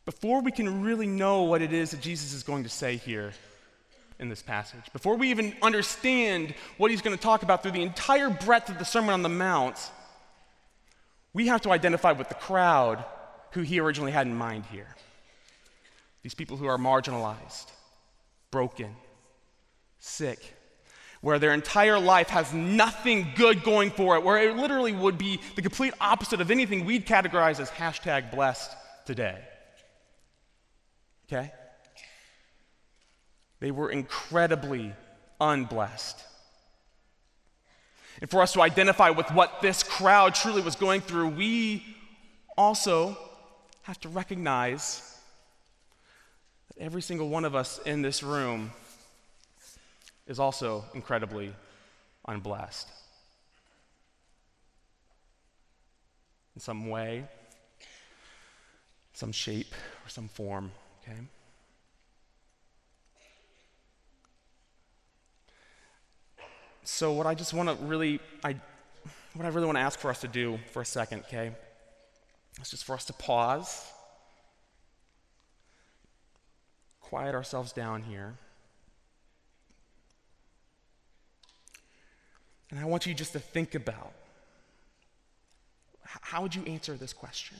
before 0.08 0.40
we 0.40 0.50
can 0.50 0.82
really 0.82 1.06
know 1.06 1.42
what 1.42 1.60
it 1.60 1.70
is 1.70 1.90
that 1.90 2.00
Jesus 2.00 2.32
is 2.32 2.42
going 2.42 2.62
to 2.62 2.70
say 2.70 2.96
here 2.96 3.30
in 4.18 4.30
this 4.30 4.40
passage, 4.40 4.80
before 4.94 5.16
we 5.18 5.28
even 5.28 5.54
understand 5.60 6.54
what 6.78 6.90
he's 6.90 7.02
going 7.02 7.14
to 7.14 7.22
talk 7.22 7.42
about 7.42 7.62
through 7.62 7.72
the 7.72 7.82
entire 7.82 8.30
breadth 8.30 8.70
of 8.70 8.78
the 8.78 8.86
Sermon 8.86 9.10
on 9.10 9.20
the 9.20 9.28
Mount, 9.28 9.76
we 11.34 11.48
have 11.48 11.60
to 11.60 11.72
identify 11.72 12.12
with 12.12 12.30
the 12.30 12.34
crowd 12.36 13.04
who 13.50 13.60
he 13.60 13.80
originally 13.80 14.10
had 14.10 14.26
in 14.26 14.34
mind 14.34 14.64
here. 14.72 14.96
These 16.22 16.32
people 16.32 16.56
who 16.56 16.68
are 16.68 16.78
marginalized, 16.78 17.66
broken, 18.50 18.96
sick, 19.98 20.54
where 21.20 21.38
their 21.38 21.52
entire 21.52 21.98
life 21.98 22.30
has 22.30 22.50
nothing 22.54 23.26
good 23.36 23.62
going 23.62 23.90
for 23.90 24.16
it, 24.16 24.22
where 24.22 24.38
it 24.38 24.56
literally 24.56 24.92
would 24.92 25.18
be 25.18 25.38
the 25.54 25.60
complete 25.60 25.92
opposite 26.00 26.40
of 26.40 26.50
anything 26.50 26.86
we'd 26.86 27.06
categorize 27.06 27.60
as 27.60 27.68
hashtag 27.68 28.30
blessed 28.30 28.74
today. 29.04 29.38
Okay? 31.28 31.52
They 33.60 33.70
were 33.70 33.90
incredibly 33.90 34.94
unblessed. 35.40 36.24
And 38.20 38.30
for 38.30 38.42
us 38.42 38.52
to 38.54 38.62
identify 38.62 39.10
with 39.10 39.30
what 39.32 39.60
this 39.62 39.82
crowd 39.82 40.34
truly 40.34 40.62
was 40.62 40.74
going 40.74 41.00
through, 41.00 41.28
we 41.28 41.84
also 42.56 43.16
have 43.82 44.00
to 44.00 44.08
recognize 44.08 45.18
that 46.68 46.82
every 46.82 47.02
single 47.02 47.28
one 47.28 47.44
of 47.44 47.54
us 47.54 47.78
in 47.86 48.02
this 48.02 48.22
room 48.22 48.72
is 50.26 50.38
also 50.38 50.84
incredibly 50.94 51.54
unblessed. 52.26 52.88
In 56.54 56.60
some 56.60 56.88
way, 56.88 57.24
some 59.12 59.30
shape, 59.30 59.72
or 60.04 60.08
some 60.08 60.28
form. 60.28 60.72
Okay? 61.08 61.20
So 66.84 67.12
what 67.12 67.26
I 67.26 67.34
just 67.34 67.54
want 67.54 67.68
to 67.68 67.84
really 67.84 68.20
I 68.42 68.56
what 69.34 69.44
I 69.44 69.48
really 69.48 69.66
want 69.66 69.76
to 69.76 69.82
ask 69.82 69.98
for 69.98 70.10
us 70.10 70.20
to 70.22 70.28
do 70.28 70.58
for 70.72 70.82
a 70.82 70.86
second, 70.86 71.20
okay? 71.20 71.52
It's 72.58 72.70
just 72.70 72.84
for 72.84 72.94
us 72.94 73.04
to 73.04 73.12
pause, 73.12 73.86
quiet 77.00 77.34
ourselves 77.34 77.72
down 77.72 78.02
here. 78.02 78.34
And 82.70 82.80
I 82.80 82.84
want 82.84 83.06
you 83.06 83.14
just 83.14 83.32
to 83.32 83.38
think 83.38 83.74
about 83.74 84.12
how 86.04 86.42
would 86.42 86.54
you 86.54 86.64
answer 86.64 86.94
this 86.94 87.12
question? 87.12 87.58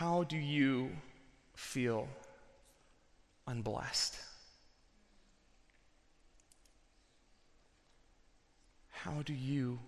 How 0.00 0.22
do 0.22 0.38
you 0.38 0.92
feel 1.54 2.08
unblessed? 3.46 4.16
How 8.88 9.20
do 9.20 9.34
you 9.34 9.78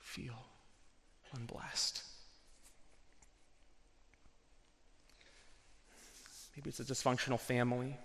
feel 0.00 0.34
unblessed? 1.36 2.02
Maybe 6.56 6.70
it's 6.70 6.80
a 6.80 6.84
dysfunctional 6.84 7.38
family. 7.38 7.96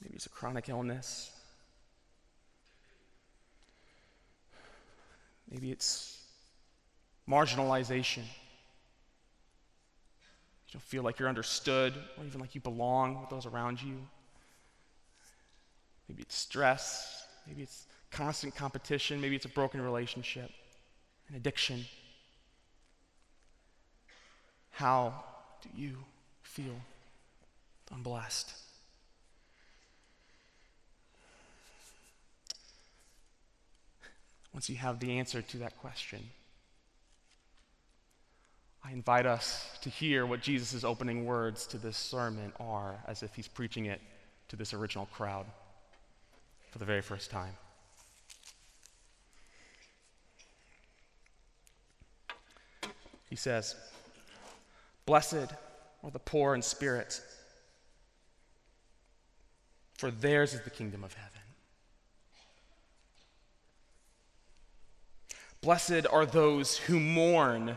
Maybe 0.00 0.14
it's 0.14 0.26
a 0.26 0.28
chronic 0.28 0.68
illness. 0.68 1.32
Maybe 5.50 5.72
it's 5.72 6.22
marginalization. 7.28 8.24
You 10.66 10.72
don't 10.72 10.82
feel 10.82 11.02
like 11.02 11.18
you're 11.18 11.28
understood 11.28 11.94
or 12.18 12.24
even 12.24 12.40
like 12.40 12.54
you 12.54 12.60
belong 12.60 13.20
with 13.20 13.30
those 13.30 13.46
around 13.46 13.82
you. 13.82 13.96
Maybe 16.08 16.22
it's 16.22 16.36
stress. 16.36 17.26
Maybe 17.46 17.62
it's 17.62 17.86
constant 18.10 18.54
competition. 18.54 19.20
Maybe 19.20 19.36
it's 19.36 19.44
a 19.44 19.50
broken 19.50 19.80
relationship, 19.80 20.50
an 21.28 21.36
addiction. 21.36 21.84
How 24.70 25.24
do 25.62 25.68
you 25.74 25.96
feel 26.42 26.76
unblessed? 27.92 28.52
Once 34.52 34.70
you 34.70 34.76
have 34.76 35.00
the 35.00 35.18
answer 35.18 35.42
to 35.42 35.58
that 35.58 35.76
question, 35.78 36.30
I 38.86 38.92
invite 38.92 39.26
us 39.26 39.68
to 39.82 39.90
hear 39.90 40.26
what 40.26 40.40
Jesus' 40.40 40.84
opening 40.84 41.24
words 41.24 41.66
to 41.68 41.78
this 41.78 41.96
sermon 41.96 42.52
are 42.60 42.94
as 43.08 43.24
if 43.24 43.34
he's 43.34 43.48
preaching 43.48 43.86
it 43.86 44.00
to 44.46 44.54
this 44.54 44.72
original 44.72 45.06
crowd 45.06 45.44
for 46.70 46.78
the 46.78 46.84
very 46.84 47.00
first 47.00 47.28
time. 47.28 47.54
He 53.28 53.34
says, 53.34 53.74
Blessed 55.04 55.52
are 56.04 56.10
the 56.12 56.20
poor 56.20 56.54
in 56.54 56.62
spirit, 56.62 57.20
for 59.94 60.12
theirs 60.12 60.54
is 60.54 60.60
the 60.60 60.70
kingdom 60.70 61.02
of 61.02 61.12
heaven. 61.12 61.32
Blessed 65.60 66.06
are 66.08 66.24
those 66.24 66.76
who 66.76 67.00
mourn, 67.00 67.76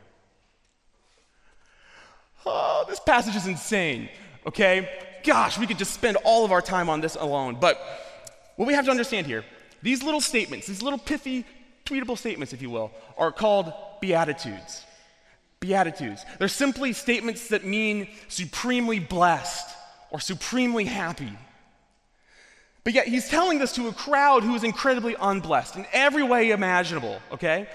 Oh, 2.45 2.85
this 2.87 2.99
passage 2.99 3.35
is 3.35 3.47
insane, 3.47 4.09
okay? 4.45 4.89
Gosh, 5.23 5.57
we 5.57 5.67
could 5.67 5.77
just 5.77 5.93
spend 5.93 6.17
all 6.23 6.45
of 6.45 6.51
our 6.51 6.61
time 6.61 6.89
on 6.89 7.01
this 7.01 7.15
alone. 7.15 7.57
But 7.59 7.79
what 8.55 8.67
we 8.67 8.73
have 8.73 8.85
to 8.85 8.91
understand 8.91 9.27
here 9.27 9.43
these 9.81 10.03
little 10.03 10.21
statements, 10.21 10.67
these 10.67 10.81
little 10.81 10.99
pithy, 10.99 11.45
tweetable 11.85 12.17
statements, 12.17 12.53
if 12.53 12.61
you 12.61 12.69
will, 12.69 12.91
are 13.17 13.31
called 13.31 13.73
Beatitudes. 13.99 14.83
Beatitudes. 15.59 16.25
They're 16.39 16.47
simply 16.47 16.93
statements 16.93 17.49
that 17.49 17.65
mean 17.65 18.07
supremely 18.27 18.99
blessed 18.99 19.75
or 20.09 20.19
supremely 20.19 20.85
happy. 20.85 21.31
But 22.83 22.93
yet, 22.93 23.07
he's 23.07 23.29
telling 23.29 23.59
this 23.59 23.73
to 23.73 23.87
a 23.87 23.93
crowd 23.93 24.43
who 24.43 24.55
is 24.55 24.63
incredibly 24.63 25.15
unblessed 25.19 25.75
in 25.75 25.85
every 25.93 26.23
way 26.23 26.49
imaginable, 26.49 27.19
okay? 27.31 27.67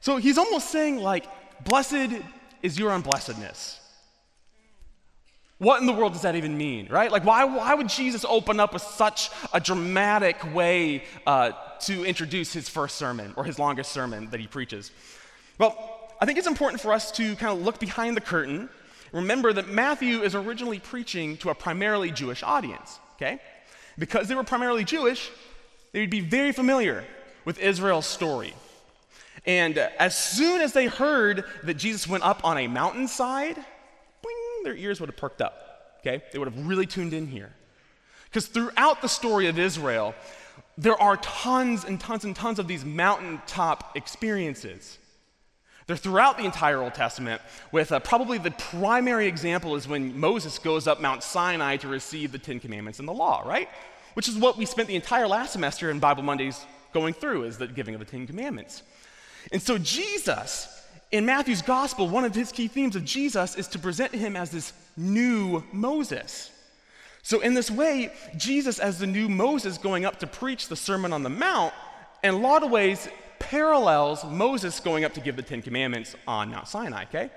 So 0.00 0.16
he's 0.16 0.36
almost 0.36 0.70
saying, 0.70 0.98
like, 0.98 1.26
blessed 1.64 2.10
is 2.60 2.76
your 2.76 2.90
unblessedness. 2.90 3.78
What 5.62 5.80
in 5.80 5.86
the 5.86 5.92
world 5.92 6.12
does 6.12 6.22
that 6.22 6.34
even 6.34 6.58
mean, 6.58 6.88
right? 6.90 7.12
Like, 7.12 7.24
why, 7.24 7.44
why 7.44 7.72
would 7.72 7.88
Jesus 7.88 8.24
open 8.28 8.58
up 8.58 8.72
with 8.72 8.82
such 8.82 9.30
a 9.52 9.60
dramatic 9.60 10.52
way 10.52 11.04
uh, 11.24 11.52
to 11.82 12.04
introduce 12.04 12.52
his 12.52 12.68
first 12.68 12.96
sermon 12.96 13.32
or 13.36 13.44
his 13.44 13.60
longest 13.60 13.92
sermon 13.92 14.28
that 14.30 14.40
he 14.40 14.48
preaches? 14.48 14.90
Well, 15.58 16.10
I 16.20 16.26
think 16.26 16.36
it's 16.36 16.48
important 16.48 16.82
for 16.82 16.92
us 16.92 17.12
to 17.12 17.36
kind 17.36 17.56
of 17.56 17.64
look 17.64 17.78
behind 17.78 18.16
the 18.16 18.20
curtain. 18.20 18.70
Remember 19.12 19.52
that 19.52 19.68
Matthew 19.68 20.22
is 20.22 20.34
originally 20.34 20.80
preaching 20.80 21.36
to 21.36 21.50
a 21.50 21.54
primarily 21.54 22.10
Jewish 22.10 22.42
audience, 22.42 22.98
okay? 23.14 23.38
Because 23.96 24.26
they 24.26 24.34
were 24.34 24.42
primarily 24.42 24.82
Jewish, 24.82 25.30
they 25.92 26.00
would 26.00 26.10
be 26.10 26.18
very 26.18 26.50
familiar 26.50 27.04
with 27.44 27.60
Israel's 27.60 28.06
story. 28.06 28.52
And 29.46 29.78
as 29.78 30.18
soon 30.18 30.60
as 30.60 30.72
they 30.72 30.86
heard 30.86 31.44
that 31.62 31.74
Jesus 31.74 32.08
went 32.08 32.24
up 32.24 32.44
on 32.44 32.58
a 32.58 32.66
mountainside, 32.66 33.64
their 34.64 34.76
ears 34.76 35.00
would 35.00 35.08
have 35.08 35.16
perked 35.16 35.40
up, 35.40 35.96
okay? 36.00 36.22
They 36.32 36.38
would 36.38 36.52
have 36.52 36.66
really 36.66 36.86
tuned 36.86 37.12
in 37.12 37.26
here. 37.26 37.52
Because 38.24 38.46
throughout 38.46 39.02
the 39.02 39.08
story 39.08 39.46
of 39.48 39.58
Israel, 39.58 40.14
there 40.78 41.00
are 41.00 41.16
tons 41.18 41.84
and 41.84 42.00
tons 42.00 42.24
and 42.24 42.34
tons 42.34 42.58
of 42.58 42.66
these 42.66 42.84
mountaintop 42.84 43.96
experiences. 43.96 44.98
They're 45.86 45.96
throughout 45.96 46.38
the 46.38 46.44
entire 46.44 46.80
Old 46.80 46.94
Testament, 46.94 47.42
with 47.72 47.92
uh, 47.92 48.00
probably 48.00 48.38
the 48.38 48.52
primary 48.52 49.26
example 49.26 49.74
is 49.74 49.86
when 49.86 50.18
Moses 50.18 50.58
goes 50.58 50.86
up 50.86 51.00
Mount 51.00 51.22
Sinai 51.22 51.76
to 51.78 51.88
receive 51.88 52.32
the 52.32 52.38
Ten 52.38 52.60
Commandments 52.60 52.98
and 53.00 53.08
the 53.08 53.12
law, 53.12 53.42
right? 53.44 53.68
Which 54.14 54.28
is 54.28 54.36
what 54.36 54.56
we 54.56 54.64
spent 54.64 54.88
the 54.88 54.94
entire 54.94 55.26
last 55.26 55.52
semester 55.52 55.90
in 55.90 55.98
Bible 55.98 56.22
Mondays 56.22 56.64
going 56.94 57.14
through, 57.14 57.44
is 57.44 57.58
the 57.58 57.66
giving 57.66 57.94
of 57.94 57.98
the 57.98 58.06
Ten 58.06 58.26
Commandments. 58.26 58.82
And 59.50 59.60
so 59.60 59.76
Jesus 59.76 60.81
in 61.12 61.26
Matthew's 61.26 61.62
gospel, 61.62 62.08
one 62.08 62.24
of 62.24 62.34
his 62.34 62.50
key 62.50 62.68
themes 62.68 62.96
of 62.96 63.04
Jesus 63.04 63.54
is 63.54 63.68
to 63.68 63.78
present 63.78 64.14
him 64.14 64.34
as 64.34 64.50
this 64.50 64.72
new 64.96 65.62
Moses. 65.70 66.50
So, 67.22 67.40
in 67.40 67.54
this 67.54 67.70
way, 67.70 68.10
Jesus, 68.36 68.78
as 68.78 68.98
the 68.98 69.06
new 69.06 69.28
Moses 69.28 69.78
going 69.78 70.04
up 70.04 70.18
to 70.20 70.26
preach 70.26 70.68
the 70.68 70.74
Sermon 70.74 71.12
on 71.12 71.22
the 71.22 71.30
Mount, 71.30 71.72
in 72.24 72.34
a 72.34 72.38
lot 72.38 72.62
of 72.64 72.70
ways 72.70 73.08
parallels 73.38 74.24
Moses 74.24 74.80
going 74.80 75.04
up 75.04 75.14
to 75.14 75.20
give 75.20 75.36
the 75.36 75.42
Ten 75.42 75.62
Commandments 75.62 76.16
on 76.26 76.50
Mount 76.50 76.66
Sinai, 76.66 77.04
okay? 77.04 77.30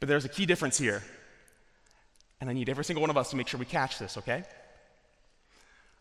But 0.00 0.08
there's 0.08 0.24
a 0.24 0.28
key 0.28 0.44
difference 0.44 0.76
here. 0.76 1.02
And 2.40 2.50
I 2.50 2.52
need 2.52 2.68
every 2.68 2.84
single 2.84 3.00
one 3.00 3.10
of 3.10 3.16
us 3.16 3.30
to 3.30 3.36
make 3.36 3.46
sure 3.48 3.60
we 3.60 3.66
catch 3.66 3.98
this, 3.98 4.18
okay? 4.18 4.44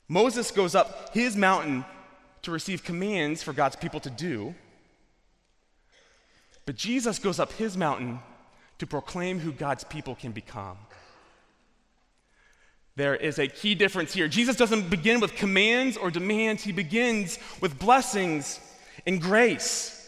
Moses 0.09 0.51
goes 0.51 0.75
up 0.75 1.13
his 1.13 1.37
mountain 1.37 1.85
to 2.41 2.51
receive 2.51 2.83
commands 2.83 3.41
for 3.43 3.53
God's 3.53 3.75
people 3.75 3.99
to 4.01 4.09
do. 4.09 4.53
But 6.65 6.75
Jesus 6.75 7.19
goes 7.19 7.39
up 7.39 7.51
his 7.53 7.75
mountain 7.77 8.19
to 8.79 8.87
proclaim 8.87 9.39
who 9.39 9.51
God's 9.51 9.83
people 9.83 10.15
can 10.15 10.31
become. 10.31 10.77
There 12.95 13.15
is 13.15 13.39
a 13.39 13.47
key 13.47 13.75
difference 13.75 14.13
here. 14.13 14.27
Jesus 14.27 14.55
doesn't 14.55 14.89
begin 14.89 15.19
with 15.19 15.35
commands 15.35 15.97
or 15.97 16.11
demands, 16.11 16.63
he 16.63 16.71
begins 16.71 17.39
with 17.59 17.79
blessings 17.79 18.59
and 19.05 19.19
grace. 19.19 19.99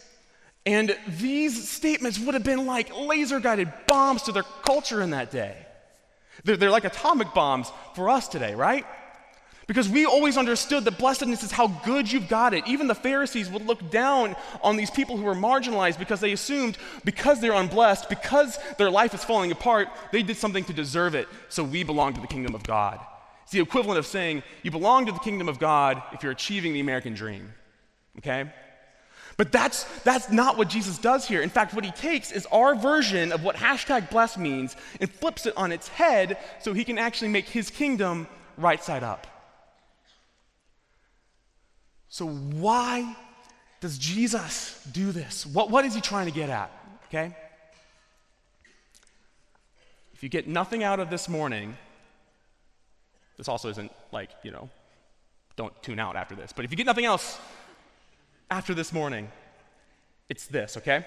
And 0.64 0.96
these 1.06 1.68
statements 1.68 2.18
would 2.18 2.34
have 2.34 2.44
been 2.44 2.66
like 2.66 2.96
laser 2.96 3.40
guided 3.40 3.72
bombs 3.86 4.22
to 4.24 4.32
their 4.32 4.42
culture 4.42 5.02
in 5.02 5.10
that 5.10 5.30
day. 5.30 5.56
They're, 6.44 6.56
they're 6.56 6.70
like 6.70 6.84
atomic 6.84 7.34
bombs 7.34 7.70
for 7.94 8.10
us 8.10 8.28
today, 8.28 8.54
right? 8.54 8.84
Because 9.66 9.88
we 9.88 10.06
always 10.06 10.36
understood 10.36 10.84
that 10.84 10.96
blessedness 10.96 11.42
is 11.42 11.50
how 11.50 11.66
good 11.66 12.10
you've 12.10 12.28
got 12.28 12.54
it. 12.54 12.64
Even 12.68 12.86
the 12.86 12.94
Pharisees 12.94 13.50
would 13.50 13.66
look 13.66 13.90
down 13.90 14.36
on 14.62 14.76
these 14.76 14.90
people 14.90 15.16
who 15.16 15.24
were 15.24 15.34
marginalized 15.34 15.98
because 15.98 16.20
they 16.20 16.30
assumed 16.30 16.78
because 17.04 17.40
they're 17.40 17.52
unblessed, 17.52 18.08
because 18.08 18.58
their 18.78 18.90
life 18.90 19.12
is 19.12 19.24
falling 19.24 19.50
apart, 19.50 19.88
they 20.12 20.22
did 20.22 20.36
something 20.36 20.62
to 20.64 20.72
deserve 20.72 21.16
it, 21.16 21.26
so 21.48 21.64
we 21.64 21.82
belong 21.82 22.14
to 22.14 22.20
the 22.20 22.28
kingdom 22.28 22.54
of 22.54 22.62
God. 22.62 23.00
It's 23.42 23.52
the 23.52 23.60
equivalent 23.60 23.98
of 23.98 24.06
saying 24.06 24.44
you 24.62 24.70
belong 24.70 25.06
to 25.06 25.12
the 25.12 25.18
kingdom 25.18 25.48
of 25.48 25.58
God 25.58 26.00
if 26.12 26.22
you're 26.22 26.32
achieving 26.32 26.72
the 26.72 26.80
American 26.80 27.14
dream. 27.14 27.52
Okay? 28.18 28.48
But 29.36 29.50
that's, 29.52 29.84
that's 30.02 30.30
not 30.30 30.56
what 30.56 30.68
Jesus 30.68 30.96
does 30.96 31.26
here. 31.26 31.42
In 31.42 31.50
fact, 31.50 31.74
what 31.74 31.84
he 31.84 31.90
takes 31.90 32.30
is 32.30 32.46
our 32.46 32.74
version 32.76 33.32
of 33.32 33.42
what 33.42 33.56
hashtag 33.56 34.10
bless 34.10 34.38
means 34.38 34.76
and 35.00 35.10
flips 35.10 35.44
it 35.44 35.54
on 35.56 35.72
its 35.72 35.88
head 35.88 36.38
so 36.60 36.72
he 36.72 36.84
can 36.84 36.98
actually 36.98 37.28
make 37.28 37.48
his 37.48 37.68
kingdom 37.68 38.28
right 38.56 38.82
side 38.82 39.02
up. 39.02 39.26
So, 42.08 42.26
why 42.26 43.16
does 43.80 43.98
Jesus 43.98 44.82
do 44.92 45.12
this? 45.12 45.44
What, 45.46 45.70
what 45.70 45.84
is 45.84 45.94
he 45.94 46.00
trying 46.00 46.26
to 46.26 46.32
get 46.32 46.48
at? 46.48 46.70
Okay? 47.08 47.36
If 50.14 50.22
you 50.22 50.28
get 50.28 50.48
nothing 50.48 50.82
out 50.82 50.98
of 50.98 51.10
this 51.10 51.28
morning, 51.28 51.76
this 53.36 53.48
also 53.48 53.68
isn't 53.68 53.92
like, 54.12 54.30
you 54.42 54.50
know, 54.50 54.70
don't 55.56 55.74
tune 55.82 55.98
out 55.98 56.16
after 56.16 56.34
this. 56.34 56.52
But 56.54 56.64
if 56.64 56.70
you 56.70 56.76
get 56.76 56.86
nothing 56.86 57.04
else 57.04 57.38
after 58.50 58.72
this 58.72 58.92
morning, 58.92 59.30
it's 60.28 60.46
this, 60.46 60.76
okay? 60.78 61.04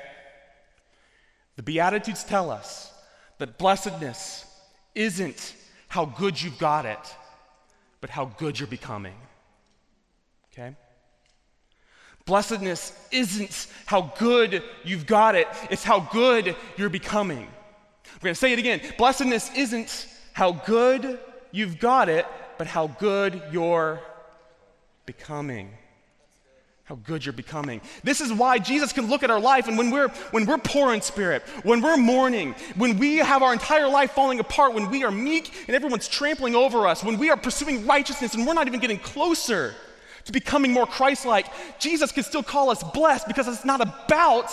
The 1.56 1.64
Beatitudes 1.64 2.24
tell 2.24 2.52
us 2.52 2.94
that 3.40 3.58
blessedness 3.58 4.46
isn't 4.96 5.56
how 5.88 6.06
good 6.06 6.42
you've 6.42 6.60
got 6.60 6.86
it, 6.86 7.16
but 8.00 8.10
how 8.10 8.26
good 8.26 8.60
you're 8.60 8.68
becoming. 8.68 9.16
Okay? 10.54 10.76
Blessedness 12.30 12.94
isn't 13.10 13.66
how 13.88 14.14
good 14.20 14.62
you've 14.84 15.08
got 15.08 15.34
it, 15.34 15.48
it's 15.72 15.84
how 15.84 16.00
good 16.00 16.56
you're 16.78 16.88
becoming. 16.88 17.40
We're 17.40 18.26
going 18.26 18.36
to 18.36 18.40
say 18.40 18.54
it 18.54 18.60
again. 18.60 18.82
Blessedness 19.00 19.50
isn't 19.56 20.08
how 20.34 20.52
good 20.52 21.18
you've 21.52 21.80
got 21.80 22.08
it, 22.08 22.28
but 22.60 22.68
how 22.68 22.86
good 22.86 23.42
you're 23.52 24.00
becoming 25.08 25.72
how 26.84 26.96
good 26.96 27.24
you're 27.24 27.34
becoming. 27.34 27.82
This 28.04 28.20
is 28.20 28.34
why 28.34 28.58
Jesus 28.58 28.92
can 28.94 29.10
look 29.10 29.22
at 29.22 29.30
our 29.30 29.40
life 29.40 29.68
and 29.68 29.78
when 29.78 29.92
we're 29.92 30.08
when 30.32 30.48
we're 30.48 30.58
poor 30.58 30.92
in 30.96 31.04
spirit, 31.04 31.44
when 31.62 31.82
we're 31.82 31.98
mourning, 31.98 32.56
when 32.78 32.98
we 32.98 33.18
have 33.18 33.44
our 33.44 33.54
entire 33.54 33.88
life 33.88 34.14
falling 34.14 34.40
apart, 34.40 34.74
when 34.74 34.90
we 34.90 35.04
are 35.04 35.12
meek 35.12 35.54
and 35.68 35.76
everyone's 35.76 36.08
trampling 36.08 36.56
over 36.56 36.88
us, 36.88 37.04
when 37.04 37.20
we 37.20 37.30
are 37.30 37.38
pursuing 37.38 37.86
righteousness 37.86 38.34
and 38.34 38.48
we're 38.48 38.56
not 38.56 38.66
even 38.66 38.80
getting 38.80 38.98
closer 38.98 39.76
to 40.26 40.32
becoming 40.32 40.72
more 40.72 40.86
Christ-like, 40.86 41.48
Jesus 41.80 42.12
can 42.12 42.24
still 42.24 42.44
call 42.44 42.70
us 42.70 42.84
blessed 42.84 43.28
because 43.28 43.48
it's 43.48 43.66
not 43.66 43.82
about 43.82 44.52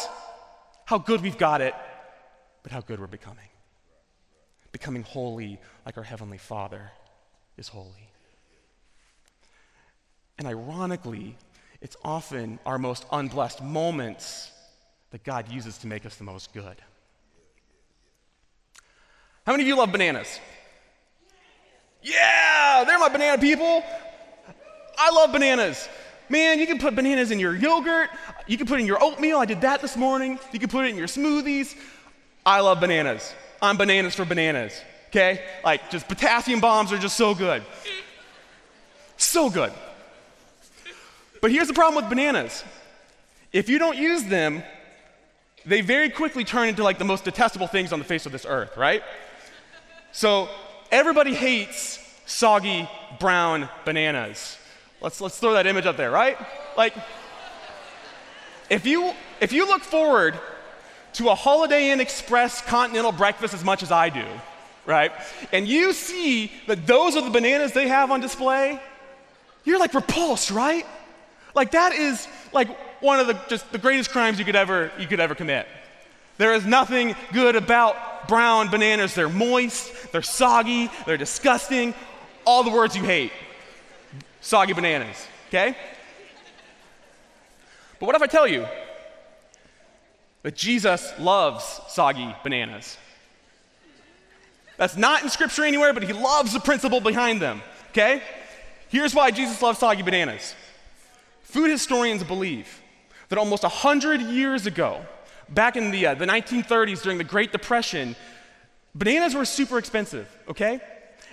how 0.85 0.99
good 0.99 1.20
we've 1.20 1.38
got 1.38 1.61
it, 1.61 1.75
but 2.62 2.73
how 2.73 2.80
good 2.80 3.00
we're 3.00 3.06
becoming. 3.06 3.49
Becoming 4.73 5.02
holy 5.02 5.58
like 5.85 5.96
our 5.96 6.04
heavenly 6.04 6.38
Father 6.38 6.90
is 7.56 7.68
holy. 7.68 8.11
And 10.38 10.46
ironically, 10.46 11.37
it's 11.80 11.96
often 12.04 12.58
our 12.66 12.78
most 12.78 13.06
unblessed 13.11 13.62
moments 13.62 14.50
that 15.11 15.25
God 15.25 15.50
uses 15.50 15.78
to 15.78 15.87
make 15.87 16.04
us 16.04 16.16
the 16.16 16.25
most 16.25 16.52
good. 16.52 16.76
How 19.46 19.52
many 19.52 19.62
of 19.62 19.68
you 19.68 19.76
love 19.76 19.92
bananas? 19.92 20.40
Yeah, 22.02 22.85
they're 22.87 22.99
my 22.99 23.08
banana 23.08 23.40
people. 23.40 23.82
I 24.98 25.11
love 25.11 25.32
bananas. 25.32 25.88
Man, 26.28 26.59
you 26.59 26.66
can 26.66 26.78
put 26.78 26.94
bananas 26.94 27.30
in 27.30 27.38
your 27.38 27.54
yogurt. 27.54 28.11
You 28.46 28.56
can 28.59 28.66
put 28.66 28.78
it 28.78 28.82
in 28.82 28.87
your 28.87 29.02
oatmeal. 29.02 29.38
I 29.38 29.44
did 29.44 29.61
that 29.61 29.80
this 29.80 29.96
morning. 29.96 30.38
You 30.52 30.59
can 30.59 30.68
put 30.68 30.85
it 30.87 30.90
in 30.90 30.96
your 30.96 31.06
smoothies. 31.06 31.76
I 32.44 32.61
love 32.61 32.80
bananas. 32.80 33.35
I'm 33.62 33.76
bananas 33.76 34.14
for 34.14 34.24
bananas. 34.24 34.80
Okay? 35.09 35.42
Like, 35.64 35.90
just 35.90 36.09
potassium 36.09 36.61
bombs 36.61 36.92
are 36.92 36.98
just 36.98 37.16
so 37.16 37.35
good. 37.35 37.62
So 39.16 39.50
good. 39.50 39.72
But 41.40 41.50
here's 41.52 41.68
the 41.68 41.74
problem 41.74 42.02
with 42.02 42.11
bananas 42.11 42.64
if 43.52 43.68
you 43.70 43.78
don't 43.78 43.96
use 43.96 44.24
them, 44.24 44.62
they 45.64 45.80
very 45.80 46.11
quickly 46.11 46.44
turn 46.44 46.68
into 46.68 46.82
like 46.82 46.98
the 46.98 47.04
most 47.04 47.24
detestable 47.24 47.66
things 47.66 47.92
on 47.92 47.98
the 47.98 48.04
face 48.04 48.26
of 48.26 48.32
this 48.32 48.44
earth, 48.46 48.76
right? 48.76 49.02
So 50.12 50.48
everybody 50.90 51.35
hates 51.35 51.98
soggy 52.26 52.88
brown 53.18 53.68
bananas. 53.85 54.59
Let's, 55.00 55.20
let's 55.20 55.38
throw 55.38 55.52
that 55.54 55.66
image 55.66 55.87
up 55.87 55.96
there, 55.96 56.11
right? 56.11 56.38
Like, 56.76 56.94
if 58.70 58.87
you, 58.87 59.12
if 59.40 59.52
you 59.52 59.66
look 59.66 59.82
forward 59.82 60.38
to 61.14 61.28
a 61.28 61.35
Holiday 61.35 61.90
Inn 61.90 62.00
Express 62.00 62.61
continental 62.62 63.12
breakfast 63.12 63.54
as 63.54 63.64
much 63.64 63.82
as 63.82 63.90
I 63.90 64.09
do, 64.09 64.24
right? 64.85 65.12
And 65.52 65.66
you 65.66 65.92
see 65.92 66.52
that 66.66 66.87
those 66.87 67.16
are 67.16 67.22
the 67.22 67.30
bananas 67.30 67.72
they 67.72 67.88
have 67.88 68.11
on 68.11 68.20
display, 68.20 68.80
you're 69.64 69.78
like 69.78 69.94
repulsed, 69.94 70.50
right? 70.50 70.87
Like 71.54 71.72
that 71.72 71.92
is 71.92 72.28
like 72.52 72.68
one 73.02 73.18
of 73.18 73.26
the 73.26 73.35
just 73.48 73.70
the 73.72 73.78
greatest 73.78 74.11
crimes 74.11 74.38
you 74.38 74.44
could 74.44 74.56
ever 74.56 74.92
you 74.98 75.06
could 75.06 75.20
ever 75.20 75.35
commit. 75.35 75.66
There 76.38 76.52
is 76.52 76.66
nothing 76.66 77.16
good 77.32 77.56
about 77.56 78.28
brown 78.28 78.68
bananas. 78.68 79.14
They're 79.14 79.28
moist, 79.28 80.12
they're 80.12 80.22
soggy, 80.22 80.90
they're 81.06 81.16
disgusting. 81.16 81.94
All 82.44 82.62
the 82.62 82.70
words 82.70 82.94
you 82.94 83.02
hate. 83.02 83.32
Soggy 84.40 84.72
bananas, 84.72 85.27
okay? 85.49 85.77
But 87.99 88.07
what 88.07 88.14
if 88.14 88.22
I 88.22 88.27
tell 88.27 88.46
you 88.46 88.66
that 90.42 90.55
Jesus 90.55 91.12
loves 91.18 91.81
soggy 91.88 92.35
bananas? 92.42 92.99
That's 94.77 94.96
not 94.96 95.22
in 95.22 95.31
scripture 95.31 95.64
anywhere, 95.64 95.92
but 95.92 96.03
he 96.03 96.12
loves 96.12 96.53
the 96.53 96.61
principle 96.61 97.01
behind 97.01 97.40
them, 97.40 97.62
okay? 97.90 98.22
Here's 98.88 99.14
why 99.14 99.31
Jesus 99.31 99.61
loves 99.62 99.79
soggy 99.79 100.03
bananas. 100.03 100.55
Food 101.42 101.70
historians 101.70 102.22
believe 102.22 102.83
that 103.29 103.38
almost 103.38 103.62
100 103.62 104.20
years 104.20 104.66
ago, 104.66 105.01
back 105.49 105.77
in 105.77 105.90
the, 105.90 106.07
uh, 106.07 106.14
the 106.14 106.27
1930s 106.27 107.03
during 107.03 107.18
the 107.18 107.25
Great 107.25 107.53
Depression, 107.53 108.14
bananas 108.94 109.35
were 109.35 109.44
super 109.44 109.79
expensive, 109.79 110.29
okay? 110.49 110.81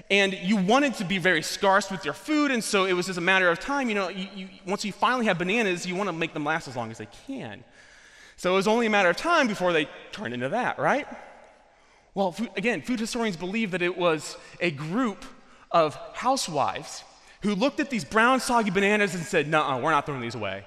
And 0.09 0.33
you 0.33 0.57
wanted 0.57 0.95
to 0.95 1.05
be 1.05 1.17
very 1.17 1.41
scarce 1.41 1.89
with 1.89 2.03
your 2.03 2.13
food, 2.13 2.51
and 2.51 2.63
so 2.63 2.85
it 2.85 2.93
was 2.93 3.05
just 3.05 3.17
a 3.17 3.21
matter 3.21 3.49
of 3.49 3.59
time. 3.59 3.89
You 3.89 3.95
know, 3.95 4.09
you, 4.09 4.27
you, 4.35 4.49
once 4.65 4.83
you 4.83 4.91
finally 4.91 5.25
have 5.25 5.37
bananas, 5.37 5.85
you 5.85 5.95
want 5.95 6.09
to 6.09 6.13
make 6.13 6.33
them 6.33 6.43
last 6.43 6.67
as 6.67 6.75
long 6.75 6.91
as 6.91 6.97
they 6.97 7.07
can. 7.27 7.63
So 8.35 8.51
it 8.53 8.55
was 8.55 8.67
only 8.67 8.87
a 8.87 8.89
matter 8.89 9.09
of 9.09 9.17
time 9.17 9.47
before 9.47 9.71
they 9.73 9.87
turned 10.11 10.33
into 10.33 10.49
that, 10.49 10.79
right? 10.79 11.07
Well, 12.13 12.31
food, 12.31 12.49
again, 12.55 12.81
food 12.81 12.99
historians 12.99 13.37
believe 13.37 13.71
that 13.71 13.81
it 13.81 13.97
was 13.97 14.37
a 14.59 14.71
group 14.71 15.25
of 15.71 15.95
housewives 16.13 17.03
who 17.41 17.55
looked 17.55 17.79
at 17.79 17.89
these 17.89 18.05
brown, 18.05 18.39
soggy 18.39 18.69
bananas 18.69 19.15
and 19.15 19.23
said, 19.23 19.47
"No, 19.47 19.79
we're 19.79 19.91
not 19.91 20.05
throwing 20.05 20.21
these 20.21 20.35
away. 20.35 20.65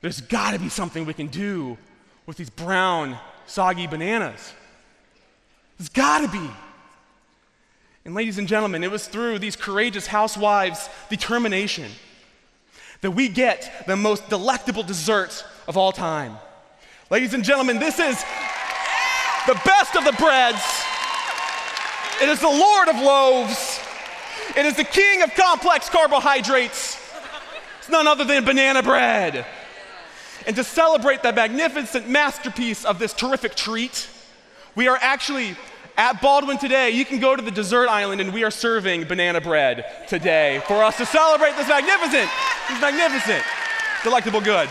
There's 0.00 0.20
got 0.20 0.52
to 0.52 0.58
be 0.58 0.68
something 0.68 1.06
we 1.06 1.14
can 1.14 1.28
do 1.28 1.78
with 2.26 2.36
these 2.36 2.50
brown, 2.50 3.18
soggy 3.46 3.86
bananas. 3.86 4.52
There's 5.78 5.88
got 5.88 6.20
to 6.20 6.28
be. 6.28 6.50
And, 8.06 8.14
ladies 8.14 8.36
and 8.36 8.46
gentlemen, 8.46 8.84
it 8.84 8.90
was 8.90 9.06
through 9.06 9.38
these 9.38 9.56
courageous 9.56 10.06
housewives' 10.06 10.90
determination 11.08 11.90
that 13.00 13.12
we 13.12 13.28
get 13.28 13.86
the 13.86 13.96
most 13.96 14.28
delectable 14.28 14.82
dessert 14.82 15.42
of 15.66 15.78
all 15.78 15.90
time. 15.90 16.36
Ladies 17.08 17.32
and 17.32 17.42
gentlemen, 17.42 17.78
this 17.78 17.98
is 17.98 18.22
the 19.46 19.58
best 19.64 19.96
of 19.96 20.04
the 20.04 20.12
breads. 20.12 20.62
It 22.20 22.28
is 22.28 22.40
the 22.40 22.46
Lord 22.46 22.88
of 22.88 22.96
loaves. 22.96 23.80
It 24.54 24.66
is 24.66 24.76
the 24.76 24.84
king 24.84 25.22
of 25.22 25.34
complex 25.34 25.88
carbohydrates. 25.88 27.00
It's 27.78 27.88
none 27.88 28.06
other 28.06 28.24
than 28.24 28.44
banana 28.44 28.82
bread. 28.82 29.46
And 30.46 30.54
to 30.56 30.64
celebrate 30.64 31.22
that 31.22 31.34
magnificent 31.34 32.06
masterpiece 32.06 32.84
of 32.84 32.98
this 32.98 33.14
terrific 33.14 33.54
treat, 33.54 34.08
we 34.74 34.88
are 34.88 34.98
actually 35.00 35.56
at 35.96 36.20
Baldwin 36.20 36.58
today. 36.58 36.90
You 36.90 37.04
can 37.04 37.20
go 37.20 37.36
to 37.36 37.42
the 37.42 37.50
dessert 37.50 37.88
island 37.88 38.20
and 38.20 38.32
we 38.32 38.44
are 38.44 38.50
serving 38.50 39.04
banana 39.04 39.40
bread 39.40 40.06
today 40.08 40.62
for 40.66 40.82
us 40.82 40.96
to 40.96 41.06
celebrate 41.06 41.56
this 41.56 41.68
magnificent, 41.68 42.30
this 42.68 42.80
magnificent, 42.80 43.42
delectable 44.02 44.40
good. 44.40 44.68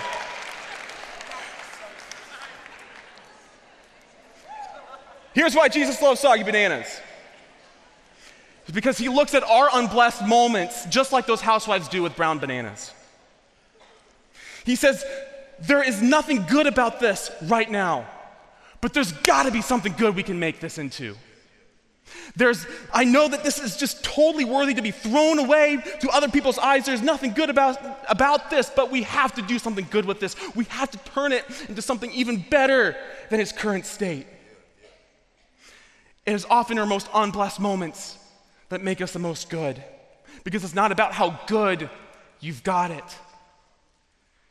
Here's 5.34 5.56
why 5.56 5.68
Jesus 5.68 6.02
loves 6.02 6.20
soggy 6.20 6.44
bananas. 6.44 7.02
It's 8.64 8.72
because 8.72 8.98
he 8.98 9.10
looks 9.10 9.34
at 9.34 9.44
our 9.44 9.70
unblessed 9.74 10.26
moments 10.26 10.86
just 10.86 11.12
like 11.12 11.26
those 11.26 11.42
housewives 11.42 11.88
do 11.88 12.02
with 12.04 12.16
brown 12.16 12.40
bananas. 12.40 12.94
He 14.64 14.76
says, 14.76 15.04
there 15.60 15.84
is 15.84 16.02
nothing 16.02 16.46
good 16.46 16.68
about 16.68 17.00
this 17.00 17.32
right 17.44 17.70
now, 17.70 18.08
but 18.84 18.94
there's 18.94 19.14
got 19.14 19.44
to 19.44 19.52
be 19.52 19.62
something 19.62 19.94
good 19.94 20.14
we 20.14 20.24
can 20.24 20.38
make 20.38 20.60
this 20.60 20.78
into. 20.78 21.16
There's, 22.36 22.68
I 22.94 23.06
know 23.06 23.30
that 23.30 23.42
this 23.42 23.58
is 23.58 23.78
just 23.78 24.04
totally 24.04 24.44
worthy 24.44 24.74
to 24.74 24.82
be 24.82 24.92
thrown 24.92 25.40
away 25.40 25.82
to 26.02 26.10
other 26.10 26.28
people's 26.28 26.58
eyes. 26.58 26.86
There's 26.86 27.02
nothing 27.02 27.32
good 27.32 27.50
about, 27.50 27.80
about 28.10 28.50
this, 28.50 28.70
but 28.70 28.92
we 28.92 29.04
have 29.04 29.34
to 29.36 29.42
do 29.42 29.58
something 29.58 29.88
good 29.90 30.04
with 30.04 30.20
this. 30.20 30.36
We 30.54 30.66
have 30.66 30.92
to 30.92 30.98
turn 31.14 31.32
it 31.32 31.46
into 31.70 31.82
something 31.82 32.12
even 32.12 32.44
better 32.50 32.98
than 33.30 33.40
its 33.40 33.54
current 33.54 33.86
state. 33.86 34.28
It 36.26 36.34
is 36.34 36.46
often 36.50 36.78
our 36.78 36.86
most 36.86 37.08
unblessed 37.14 37.62
moments 37.62 38.18
that 38.68 38.84
make 38.84 39.00
us 39.00 39.14
the 39.14 39.20
most 39.20 39.50
good 39.50 39.82
because 40.44 40.66
it's 40.66 40.76
not 40.76 40.92
about 40.92 41.14
how 41.14 41.40
good 41.48 41.90
you've 42.42 42.64
got 42.64 42.92
it, 42.92 43.18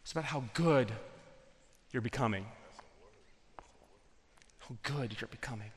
it's 0.02 0.12
about 0.12 0.24
how 0.24 0.42
good 0.54 0.90
you're 1.92 2.00
becoming. 2.00 2.46
How 4.72 4.94
good 4.94 5.16
you're 5.20 5.28
becoming. 5.28 5.70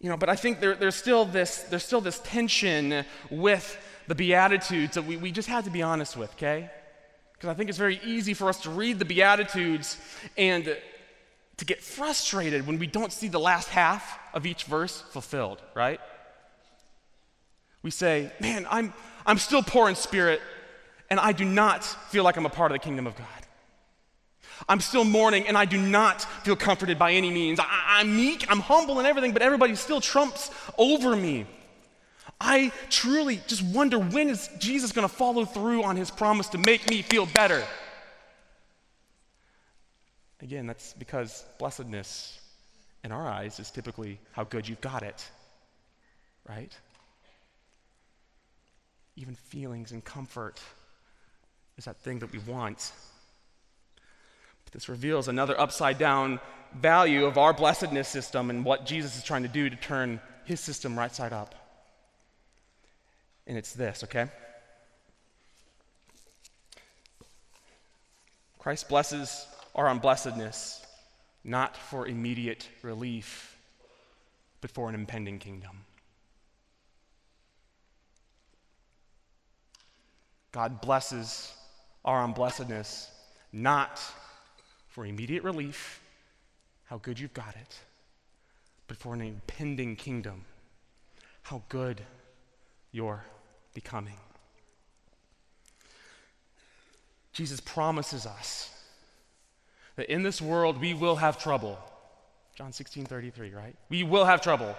You 0.00 0.10
know, 0.10 0.16
but 0.16 0.28
I 0.28 0.36
think 0.36 0.60
there, 0.60 0.74
there's, 0.74 0.96
still 0.96 1.24
this, 1.24 1.62
there's 1.62 1.84
still 1.84 2.00
this 2.00 2.20
tension 2.20 3.04
with 3.30 3.78
the 4.06 4.14
Beatitudes 4.14 4.94
that 4.94 5.04
we, 5.04 5.16
we 5.16 5.32
just 5.32 5.48
have 5.48 5.64
to 5.64 5.70
be 5.70 5.82
honest 5.82 6.16
with, 6.16 6.32
okay? 6.34 6.70
Because 7.34 7.48
I 7.48 7.54
think 7.54 7.68
it's 7.68 7.78
very 7.78 8.00
easy 8.04 8.34
for 8.34 8.48
us 8.48 8.60
to 8.62 8.70
read 8.70 8.98
the 8.98 9.04
Beatitudes 9.04 9.96
and 10.36 10.76
to 11.56 11.64
get 11.64 11.80
frustrated 11.80 12.66
when 12.66 12.78
we 12.78 12.86
don't 12.86 13.12
see 13.12 13.28
the 13.28 13.40
last 13.40 13.68
half 13.68 14.18
of 14.34 14.44
each 14.44 14.64
verse 14.64 15.00
fulfilled, 15.00 15.62
right? 15.74 16.00
We 17.82 17.90
say, 17.90 18.32
man, 18.40 18.66
I'm, 18.68 18.92
I'm 19.24 19.38
still 19.38 19.62
poor 19.62 19.88
in 19.88 19.94
spirit, 19.94 20.40
and 21.08 21.20
I 21.20 21.32
do 21.32 21.44
not 21.44 21.84
feel 21.84 22.24
like 22.24 22.36
I'm 22.36 22.46
a 22.46 22.50
part 22.50 22.72
of 22.72 22.74
the 22.74 22.84
kingdom 22.84 23.06
of 23.06 23.16
God. 23.16 23.43
I'm 24.68 24.80
still 24.80 25.04
mourning, 25.04 25.46
and 25.46 25.56
I 25.56 25.64
do 25.64 25.78
not 25.78 26.22
feel 26.44 26.56
comforted 26.56 26.98
by 26.98 27.12
any 27.12 27.30
means. 27.30 27.58
I, 27.60 28.00
am 28.00 28.16
meek, 28.16 28.46
I'm 28.50 28.60
humble 28.60 28.98
and 28.98 29.06
everything, 29.06 29.32
but 29.32 29.42
everybody 29.42 29.74
still 29.74 30.00
trumps 30.00 30.50
over 30.78 31.14
me. 31.16 31.46
I 32.40 32.72
truly 32.90 33.40
just 33.46 33.62
wonder 33.62 33.98
when 33.98 34.28
is 34.28 34.48
Jesus 34.58 34.92
going 34.92 35.08
to 35.08 35.14
follow 35.14 35.44
through 35.44 35.82
on 35.82 35.96
his 35.96 36.10
promise 36.10 36.48
to 36.48 36.58
make 36.58 36.88
me 36.90 37.02
feel 37.02 37.26
better? 37.26 37.64
Again, 40.42 40.66
that's 40.66 40.92
because 40.92 41.44
blessedness 41.58 42.38
in 43.02 43.12
our 43.12 43.26
eyes 43.26 43.58
is 43.60 43.70
typically 43.70 44.18
how 44.32 44.44
good 44.44 44.68
you've 44.68 44.80
got 44.80 45.02
it, 45.02 45.26
right? 46.48 46.76
Even 49.16 49.34
feelings 49.34 49.92
and 49.92 50.04
comfort 50.04 50.60
is 51.76 51.84
that 51.84 51.96
thing 51.98 52.18
that 52.18 52.32
we 52.32 52.40
want. 52.40 52.92
This 54.74 54.88
reveals 54.88 55.28
another 55.28 55.58
upside 55.58 55.98
down 55.98 56.40
value 56.74 57.26
of 57.26 57.38
our 57.38 57.52
blessedness 57.52 58.08
system 58.08 58.50
and 58.50 58.64
what 58.64 58.84
Jesus 58.84 59.16
is 59.16 59.22
trying 59.22 59.44
to 59.44 59.48
do 59.48 59.70
to 59.70 59.76
turn 59.76 60.20
his 60.44 60.60
system 60.60 60.98
right 60.98 61.14
side 61.14 61.32
up. 61.32 61.54
And 63.46 63.56
it's 63.56 63.72
this, 63.72 64.02
okay? 64.04 64.26
Christ 68.58 68.88
blesses 68.88 69.46
our 69.76 69.86
unblessedness, 69.86 70.84
not 71.44 71.76
for 71.76 72.08
immediate 72.08 72.68
relief, 72.82 73.56
but 74.60 74.72
for 74.72 74.88
an 74.88 74.96
impending 74.96 75.38
kingdom. 75.38 75.84
God 80.50 80.80
blesses 80.80 81.52
our 82.04 82.26
unblessedness, 82.26 83.08
not 83.52 84.02
for 84.94 85.04
immediate 85.04 85.42
relief, 85.42 86.00
how 86.84 86.98
good 86.98 87.18
you've 87.18 87.34
got 87.34 87.56
it, 87.56 87.80
but 88.86 88.96
for 88.96 89.12
an 89.12 89.20
impending 89.20 89.96
kingdom, 89.96 90.44
how 91.42 91.64
good 91.68 92.00
you're 92.92 93.24
becoming. 93.74 94.14
Jesus 97.32 97.58
promises 97.58 98.24
us 98.24 98.70
that 99.96 100.08
in 100.08 100.22
this 100.22 100.40
world 100.40 100.80
we 100.80 100.94
will 100.94 101.16
have 101.16 101.42
trouble. 101.42 101.76
John 102.54 102.72
16, 102.72 103.04
33, 103.06 103.52
right? 103.52 103.74
We 103.88 104.04
will 104.04 104.24
have 104.24 104.42
trouble. 104.42 104.76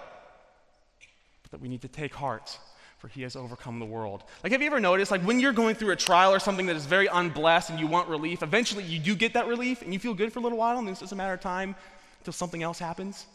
But 1.42 1.50
that 1.50 1.60
we 1.60 1.68
need 1.68 1.82
to 1.82 1.88
take 1.88 2.14
heart, 2.14 2.58
for 2.98 3.08
he 3.08 3.22
has 3.22 3.36
overcome 3.36 3.78
the 3.78 3.84
world. 3.84 4.24
Like, 4.42 4.52
have 4.52 4.60
you 4.62 4.66
ever 4.66 4.80
noticed, 4.80 5.10
like, 5.10 5.22
when 5.22 5.38
you're 5.38 5.52
going 5.52 5.74
through 5.74 5.90
a 5.90 5.96
trial 5.96 6.32
or 6.32 6.38
something 6.38 6.66
that 6.66 6.76
is 6.76 6.86
very 6.86 7.06
unblessed 7.06 7.70
and 7.70 7.78
you 7.78 7.86
want 7.86 8.08
relief, 8.08 8.42
eventually 8.42 8.84
you 8.84 8.98
do 8.98 9.14
get 9.14 9.34
that 9.34 9.46
relief 9.46 9.82
and 9.82 9.92
you 9.92 9.98
feel 9.98 10.14
good 10.14 10.32
for 10.32 10.38
a 10.38 10.42
little 10.42 10.58
while, 10.58 10.78
and 10.78 10.88
it's 10.88 11.00
just 11.00 11.12
a 11.12 11.16
matter 11.16 11.34
of 11.34 11.40
time 11.40 11.74
until 12.20 12.32
something 12.32 12.62
else 12.62 12.78
happens? 12.78 13.26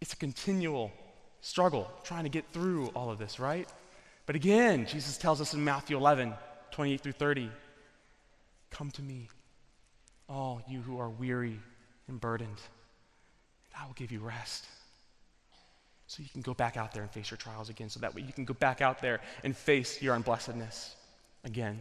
It's 0.00 0.12
a 0.12 0.16
continual 0.16 0.90
struggle 1.40 1.90
trying 2.04 2.24
to 2.24 2.30
get 2.30 2.44
through 2.52 2.88
all 2.88 3.10
of 3.10 3.18
this, 3.18 3.38
right? 3.38 3.68
But 4.26 4.36
again, 4.36 4.86
Jesus 4.86 5.16
tells 5.16 5.40
us 5.40 5.54
in 5.54 5.64
Matthew 5.64 5.96
11, 5.96 6.34
28 6.72 7.00
through 7.00 7.12
30, 7.12 7.50
Come 8.70 8.90
to 8.92 9.02
me, 9.02 9.28
all 10.28 10.62
you 10.68 10.80
who 10.80 10.98
are 10.98 11.10
weary 11.10 11.58
and 12.08 12.20
burdened, 12.20 12.48
and 12.50 13.82
I 13.82 13.86
will 13.86 13.94
give 13.94 14.12
you 14.12 14.20
rest. 14.20 14.66
So 16.10 16.24
you 16.24 16.28
can 16.28 16.42
go 16.42 16.54
back 16.54 16.76
out 16.76 16.92
there 16.92 17.04
and 17.04 17.12
face 17.12 17.30
your 17.30 17.38
trials 17.38 17.68
again, 17.68 17.88
so 17.88 18.00
that 18.00 18.12
way 18.12 18.22
you 18.22 18.32
can 18.32 18.44
go 18.44 18.52
back 18.52 18.80
out 18.80 19.00
there 19.00 19.20
and 19.44 19.56
face 19.56 20.02
your 20.02 20.16
unblessedness 20.16 20.94
again. 21.44 21.80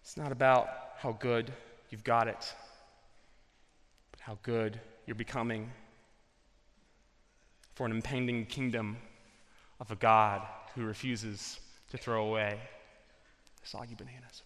It's 0.00 0.16
not 0.16 0.30
about 0.30 0.68
how 0.98 1.10
good 1.10 1.52
you've 1.90 2.04
got 2.04 2.28
it, 2.28 2.54
but 4.12 4.20
how 4.20 4.38
good 4.44 4.78
you're 5.08 5.16
becoming 5.16 5.68
for 7.74 7.84
an 7.84 7.90
impending 7.90 8.46
kingdom 8.46 8.96
of 9.80 9.90
a 9.90 9.96
God 9.96 10.42
who 10.76 10.84
refuses 10.84 11.58
to 11.90 11.98
throw 11.98 12.26
away 12.26 12.60
soggy 13.64 13.96
bananas. 13.96 14.42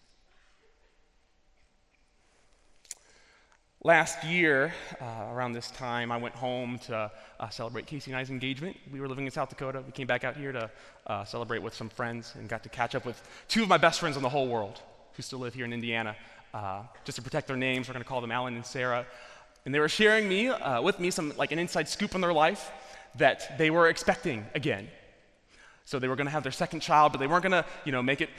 Last 3.87 4.21
year, 4.25 4.73
uh, 4.99 5.31
around 5.31 5.53
this 5.53 5.71
time, 5.71 6.11
I 6.11 6.17
went 6.17 6.35
home 6.35 6.77
to 6.87 7.09
uh, 7.39 7.47
celebrate 7.47 7.85
Casey 7.85 8.11
and 8.11 8.19
I's 8.19 8.29
engagement. 8.29 8.75
We 8.91 8.99
were 8.99 9.07
living 9.07 9.23
in 9.23 9.31
South 9.31 9.47
Dakota. 9.47 9.81
We 9.81 9.93
came 9.93 10.07
back 10.07 10.25
out 10.25 10.35
here 10.35 10.51
to 10.51 10.69
uh, 11.05 11.23
celebrate 11.23 11.59
with 11.59 11.73
some 11.73 11.87
friends 11.87 12.33
and 12.35 12.49
got 12.49 12.63
to 12.63 12.69
catch 12.69 12.95
up 12.95 13.05
with 13.05 13.25
two 13.47 13.63
of 13.63 13.69
my 13.69 13.77
best 13.77 14.01
friends 14.01 14.17
in 14.17 14.23
the 14.23 14.27
whole 14.27 14.49
world 14.49 14.81
who 15.13 15.23
still 15.23 15.39
live 15.39 15.53
here 15.53 15.63
in 15.63 15.71
Indiana. 15.71 16.17
Uh, 16.53 16.83
just 17.05 17.15
to 17.15 17.21
protect 17.21 17.47
their 17.47 17.55
names, 17.55 17.87
we're 17.87 17.93
going 17.93 18.03
to 18.03 18.09
call 18.09 18.19
them 18.19 18.29
Alan 18.29 18.55
and 18.55 18.65
Sarah. 18.65 19.05
And 19.63 19.73
they 19.73 19.79
were 19.79 19.87
sharing 19.87 20.27
me 20.27 20.49
uh, 20.49 20.81
with 20.81 20.99
me 20.99 21.09
some 21.09 21.31
like 21.37 21.53
an 21.53 21.59
inside 21.59 21.87
scoop 21.87 22.13
on 22.13 22.19
their 22.19 22.33
life 22.33 22.69
that 23.15 23.57
they 23.57 23.69
were 23.69 23.87
expecting 23.87 24.45
again. 24.53 24.89
So 25.85 25.97
they 25.97 26.09
were 26.09 26.17
going 26.17 26.27
to 26.27 26.31
have 26.31 26.43
their 26.43 26.51
second 26.51 26.81
child, 26.81 27.13
but 27.13 27.19
they 27.19 27.27
weren't 27.27 27.43
going 27.43 27.63
to, 27.63 27.65
you 27.85 27.93
know, 27.93 28.03
make 28.03 28.19
it 28.19 28.31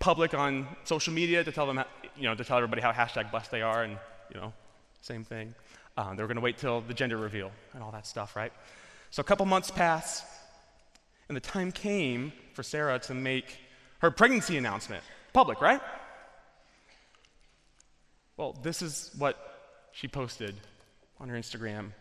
public 0.00 0.34
on 0.34 0.66
social 0.82 1.12
media 1.12 1.44
to 1.44 1.52
tell 1.52 1.68
them, 1.68 1.80
you 2.16 2.24
know, 2.24 2.34
to 2.34 2.42
tell 2.42 2.56
everybody 2.56 2.82
how 2.82 2.90
hashtag 2.90 3.30
blessed 3.30 3.52
they 3.52 3.62
are, 3.62 3.84
and 3.84 3.96
you 4.34 4.40
know, 4.40 4.52
same 5.00 5.24
thing. 5.24 5.54
Um, 5.96 6.16
they 6.16 6.22
were 6.22 6.26
going 6.26 6.36
to 6.36 6.42
wait 6.42 6.58
till 6.58 6.80
the 6.80 6.94
gender 6.94 7.16
reveal 7.16 7.50
and 7.72 7.82
all 7.82 7.92
that 7.92 8.06
stuff, 8.06 8.36
right? 8.36 8.52
So 9.10 9.20
a 9.20 9.24
couple 9.24 9.46
months 9.46 9.70
passed, 9.70 10.24
and 11.28 11.36
the 11.36 11.40
time 11.40 11.72
came 11.72 12.32
for 12.54 12.62
Sarah 12.62 12.98
to 13.00 13.14
make 13.14 13.56
her 14.00 14.10
pregnancy 14.10 14.56
announcement 14.56 15.02
public, 15.32 15.60
right? 15.60 15.80
Well, 18.36 18.54
this 18.62 18.82
is 18.82 19.10
what 19.16 19.88
she 19.92 20.08
posted 20.08 20.54
on 21.18 21.28
her 21.28 21.36
Instagram 21.36 21.92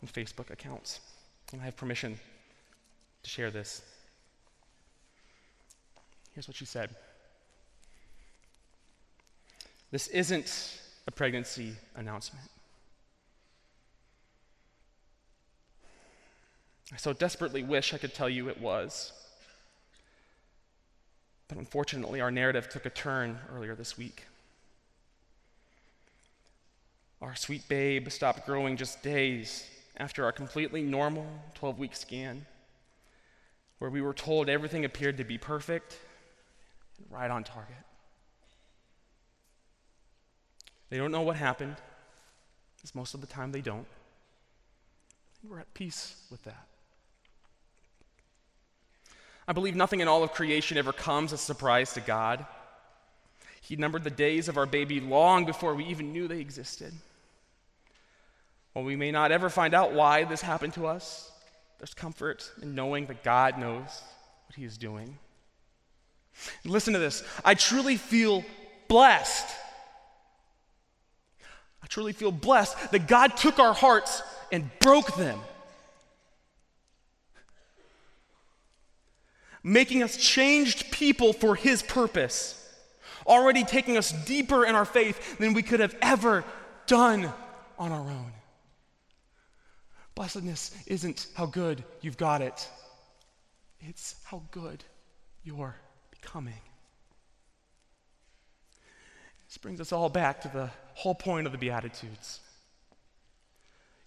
and 0.00 0.12
Facebook 0.12 0.50
accounts. 0.50 1.00
And 1.52 1.60
I 1.60 1.66
have 1.66 1.76
permission 1.76 2.18
to 3.22 3.30
share 3.30 3.50
this. 3.50 3.82
Here's 6.34 6.48
what 6.48 6.56
she 6.56 6.64
said 6.64 6.90
This 9.90 10.08
isn't 10.08 10.80
a 11.08 11.10
pregnancy 11.10 11.72
announcement. 11.96 12.44
I 16.92 16.98
so 16.98 17.14
desperately 17.14 17.62
wish 17.62 17.94
I 17.94 17.98
could 17.98 18.12
tell 18.12 18.28
you 18.28 18.50
it 18.50 18.60
was. 18.60 19.12
But 21.48 21.56
unfortunately, 21.56 22.20
our 22.20 22.30
narrative 22.30 22.68
took 22.68 22.84
a 22.84 22.90
turn 22.90 23.38
earlier 23.54 23.74
this 23.74 23.96
week. 23.96 24.24
Our 27.22 27.34
sweet 27.34 27.66
babe 27.68 28.10
stopped 28.10 28.44
growing 28.44 28.76
just 28.76 29.02
days 29.02 29.64
after 29.96 30.26
our 30.26 30.32
completely 30.32 30.82
normal 30.82 31.26
12 31.54 31.78
week 31.78 31.96
scan, 31.96 32.44
where 33.78 33.90
we 33.90 34.02
were 34.02 34.12
told 34.12 34.50
everything 34.50 34.84
appeared 34.84 35.16
to 35.16 35.24
be 35.24 35.38
perfect 35.38 35.98
and 36.98 37.10
right 37.10 37.30
on 37.30 37.44
target. 37.44 37.87
They 40.90 40.96
don't 40.96 41.12
know 41.12 41.22
what 41.22 41.36
happened, 41.36 41.76
because 42.76 42.94
most 42.94 43.14
of 43.14 43.20
the 43.20 43.26
time 43.26 43.52
they 43.52 43.60
don't. 43.60 43.86
We're 45.46 45.60
at 45.60 45.72
peace 45.74 46.16
with 46.30 46.42
that. 46.44 46.66
I 49.46 49.52
believe 49.52 49.76
nothing 49.76 50.00
in 50.00 50.08
all 50.08 50.22
of 50.22 50.32
creation 50.32 50.76
ever 50.76 50.92
comes 50.92 51.32
as 51.32 51.40
a 51.40 51.44
surprise 51.44 51.94
to 51.94 52.00
God. 52.00 52.44
He 53.60 53.76
numbered 53.76 54.04
the 54.04 54.10
days 54.10 54.48
of 54.48 54.56
our 54.56 54.66
baby 54.66 55.00
long 55.00 55.44
before 55.44 55.74
we 55.74 55.84
even 55.84 56.12
knew 56.12 56.28
they 56.28 56.40
existed. 56.40 56.92
While 58.72 58.84
we 58.84 58.96
may 58.96 59.10
not 59.10 59.32
ever 59.32 59.48
find 59.48 59.74
out 59.74 59.92
why 59.92 60.24
this 60.24 60.40
happened 60.40 60.74
to 60.74 60.86
us, 60.86 61.30
there's 61.78 61.94
comfort 61.94 62.50
in 62.60 62.74
knowing 62.74 63.06
that 63.06 63.22
God 63.22 63.58
knows 63.58 64.02
what 64.46 64.56
He 64.56 64.64
is 64.64 64.76
doing. 64.76 65.18
Listen 66.64 66.92
to 66.92 66.98
this. 66.98 67.24
I 67.44 67.54
truly 67.54 67.96
feel 67.96 68.44
blessed. 68.88 69.48
Truly 71.88 72.12
feel 72.12 72.32
blessed 72.32 72.92
that 72.92 73.08
God 73.08 73.36
took 73.36 73.58
our 73.58 73.72
hearts 73.72 74.22
and 74.52 74.70
broke 74.80 75.16
them, 75.16 75.40
making 79.62 80.02
us 80.02 80.16
changed 80.16 80.90
people 80.90 81.32
for 81.32 81.54
His 81.54 81.82
purpose, 81.82 82.54
already 83.26 83.64
taking 83.64 83.96
us 83.96 84.12
deeper 84.26 84.64
in 84.64 84.74
our 84.74 84.84
faith 84.84 85.38
than 85.38 85.54
we 85.54 85.62
could 85.62 85.80
have 85.80 85.96
ever 86.02 86.44
done 86.86 87.32
on 87.78 87.92
our 87.92 88.08
own. 88.08 88.32
Blessedness 90.14 90.74
isn't 90.86 91.28
how 91.34 91.46
good 91.46 91.84
you've 92.00 92.16
got 92.16 92.42
it, 92.42 92.68
it's 93.80 94.16
how 94.24 94.42
good 94.50 94.84
you're 95.44 95.76
becoming. 96.10 96.60
This 99.48 99.56
brings 99.56 99.80
us 99.80 99.92
all 99.92 100.10
back 100.10 100.42
to 100.42 100.48
the 100.48 100.70
whole 100.92 101.14
point 101.14 101.46
of 101.46 101.52
the 101.52 101.58
Beatitudes. 101.58 102.40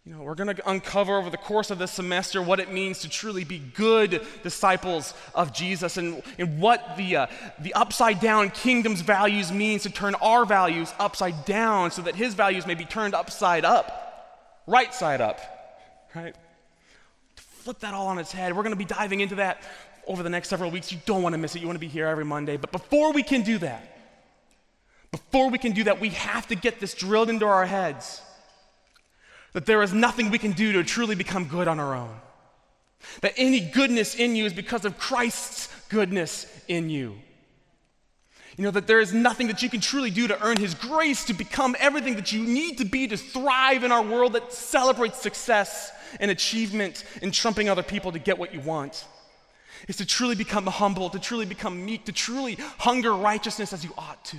You 0.06 0.14
know, 0.14 0.24
we're 0.24 0.36
going 0.36 0.56
to 0.56 0.70
uncover 0.70 1.18
over 1.18 1.30
the 1.30 1.38
course 1.38 1.70
of 1.70 1.78
this 1.78 1.92
semester 1.92 2.42
what 2.42 2.60
it 2.60 2.72
means 2.72 3.00
to 3.00 3.10
truly 3.10 3.44
be 3.44 3.60
good 3.60 4.26
disciples 4.42 5.14
of 5.36 5.54
Jesus 5.54 5.98
and, 5.98 6.24
and 6.40 6.60
what 6.60 6.98
the, 6.98 7.18
uh, 7.18 7.28
the 7.60 7.74
upside 7.76 8.20
down 8.20 8.50
kingdom's 8.50 9.02
values 9.02 9.52
means 9.52 9.84
to 9.84 9.92
turn 9.92 10.16
our 10.16 10.44
values 10.44 10.92
upside 10.98 11.46
down 11.46 11.92
so 11.92 12.02
that 12.02 12.16
his 12.16 12.34
values 12.34 12.66
may 12.66 12.74
be 12.74 12.86
turned 12.86 13.14
upside 13.14 13.64
up, 13.64 14.64
right 14.66 14.92
side 14.92 15.22
up, 15.22 15.40
right? 16.16 16.36
To 17.36 17.44
Flip 17.44 17.80
that 17.80 17.94
all 17.94 18.08
on 18.08 18.18
its 18.18 18.32
head. 18.32 18.56
We're 18.56 18.64
going 18.64 18.74
to 18.74 18.76
be 18.76 18.86
diving 18.86 19.22
into 19.22 19.36
that 19.36 19.62
over 20.08 20.24
the 20.24 20.32
next 20.32 20.50
several 20.50 20.72
weeks. 20.72 20.92
You 20.92 21.00
don't 21.06 21.22
want 21.22 21.34
to 21.34 21.38
miss 21.38 21.56
it. 21.56 21.60
You 21.60 21.68
want 21.68 21.76
to 21.76 21.80
be 21.80 21.88
here 21.88 22.08
every 22.08 22.26
Monday. 22.26 22.58
But 22.58 22.72
before 22.72 23.14
we 23.14 23.22
can 23.22 23.44
do 23.44 23.60
that, 23.60 24.01
before 25.12 25.50
we 25.50 25.58
can 25.58 25.74
do 25.74 25.84
that, 25.84 26.00
we 26.00 26.10
have 26.10 26.48
to 26.48 26.56
get 26.56 26.80
this 26.80 26.94
drilled 26.94 27.30
into 27.30 27.46
our 27.46 27.66
heads 27.66 28.22
that 29.54 29.66
there 29.66 29.82
is 29.82 29.94
nothing 29.94 30.30
we 30.30 30.38
can 30.38 30.54
do 30.54 30.72
to 30.74 30.84
truly 30.84 31.16
become 31.16 31.46
good 31.46 31.68
on 31.68 31.80
our 31.80 31.94
own. 31.94 32.16
That 33.22 33.34
any 33.36 33.60
goodness 33.60 34.16
in 34.16 34.36
you 34.36 34.46
is 34.46 34.54
because 34.54 34.86
of 34.86 34.98
Christ's 34.98 35.68
goodness 35.90 36.48
in 36.68 36.90
you. 36.90 37.16
You 38.58 38.66
know, 38.66 38.72
that 38.72 38.88
there 38.88 39.00
is 39.00 39.14
nothing 39.14 39.48
that 39.48 39.62
you 39.62 39.70
can 39.70 39.82
truly 39.82 40.12
do 40.12 40.28
to 40.28 40.42
earn 40.42 40.58
His 40.58 40.74
grace 40.74 41.26
to 41.26 41.34
become 41.34 41.76
everything 41.80 42.16
that 42.16 42.32
you 42.32 42.44
need 42.44 42.78
to 42.78 42.86
be 42.86 43.08
to 43.08 43.18
thrive 43.18 43.84
in 43.84 43.92
our 43.92 44.04
world 44.04 44.34
that 44.34 44.54
celebrates 44.54 45.22
success 45.22 45.92
and 46.20 46.30
achievement 46.30 47.04
and 47.22 47.34
trumping 47.34 47.70
other 47.70 47.84
people 47.84 48.12
to 48.12 48.20
get 48.20 48.38
what 48.38 48.54
you 48.54 48.60
want 48.60 49.06
is 49.88 49.98
to 49.98 50.06
truly 50.06 50.36
become 50.36 50.68
humble, 50.68 51.10
to 51.10 51.20
truly 51.20 51.46
become 51.46 51.86
meek, 51.86 52.06
to 52.06 52.12
truly 52.12 52.56
hunger 52.78 53.14
righteousness 53.14 53.74
as 53.74 53.84
you 53.84 53.92
ought 53.98 54.24
to. 54.26 54.38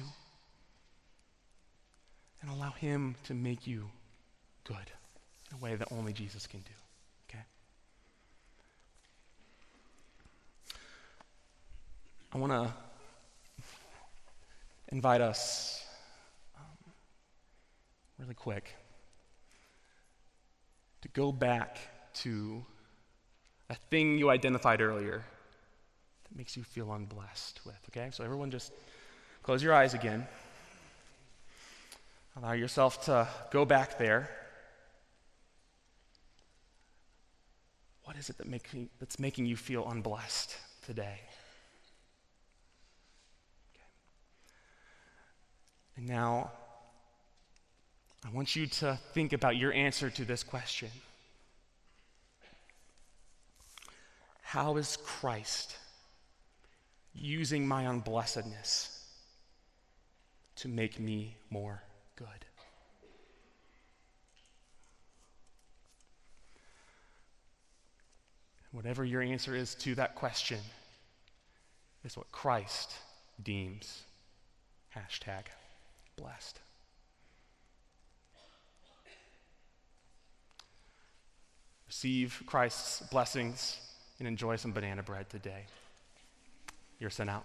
And 2.42 2.50
allow 2.50 2.70
Him 2.72 3.14
to 3.24 3.35
make 3.35 3.66
you 3.66 3.88
good 4.64 4.76
in 5.50 5.57
a 5.57 5.64
way 5.64 5.76
that 5.76 5.88
only 5.92 6.12
Jesus 6.12 6.46
can 6.46 6.61
do. 6.61 6.72
Okay? 7.31 7.44
I 12.35 12.38
want 12.38 12.52
to 12.52 12.72
invite 14.88 15.20
us 15.20 15.85
um, 16.57 16.92
really 18.18 18.35
quick 18.35 18.74
to 21.02 21.09
go 21.09 21.33
back 21.33 21.78
to 22.14 22.64
a 23.70 23.74
thing 23.74 24.18
you 24.18 24.31
identified 24.31 24.81
earlier 24.81 25.24
that 26.24 26.37
makes 26.37 26.57
you 26.57 26.62
feel 26.62 26.92
unblessed 26.92 27.61
with. 27.64 27.78
Okay? 27.90 28.11
So, 28.12 28.24
everyone 28.24 28.50
just 28.50 28.72
close 29.42 29.62
your 29.62 29.74
eyes 29.74 29.94
again. 29.94 30.26
Allow 32.37 32.53
yourself 32.53 33.05
to 33.05 33.29
go 33.51 33.64
back 33.64 33.99
there. 33.99 34.31
What 38.05 38.16
is 38.16 38.31
it 38.31 38.38
that 38.38 38.49
make 38.49 38.73
me, 38.73 38.88
that's 38.99 39.18
making 39.18 39.47
you 39.47 39.57
feel 39.57 39.87
unblessed 39.88 40.57
today? 40.87 41.21
Okay. 43.75 43.87
And 45.97 46.09
now, 46.09 46.51
I 48.25 48.31
want 48.31 48.57
you 48.57 48.66
to 48.66 48.99
think 49.12 49.33
about 49.33 49.57
your 49.57 49.73
answer 49.73 50.09
to 50.11 50.25
this 50.25 50.42
question 50.42 50.90
How 54.42 54.77
is 54.77 54.97
Christ 54.97 55.77
using 57.14 57.68
my 57.68 57.85
unblessedness 57.85 58.88
to 60.57 60.68
make 60.68 60.99
me 60.99 61.37
more 61.51 61.83
good? 62.22 62.46
Whatever 68.70 69.04
your 69.04 69.22
answer 69.22 69.54
is 69.54 69.74
to 69.76 69.94
that 69.96 70.14
question 70.14 70.58
is 72.04 72.16
what 72.16 72.30
Christ 72.32 72.92
deems 73.42 74.02
hashtag 74.96 75.46
blessed. 76.16 76.61
Receive 81.87 82.42
Christ's 82.46 83.02
blessings 83.11 83.78
and 84.18 84.26
enjoy 84.26 84.56
some 84.56 84.72
banana 84.72 85.02
bread 85.02 85.28
today. 85.28 85.64
You're 86.98 87.11
sent 87.11 87.28
out. 87.28 87.44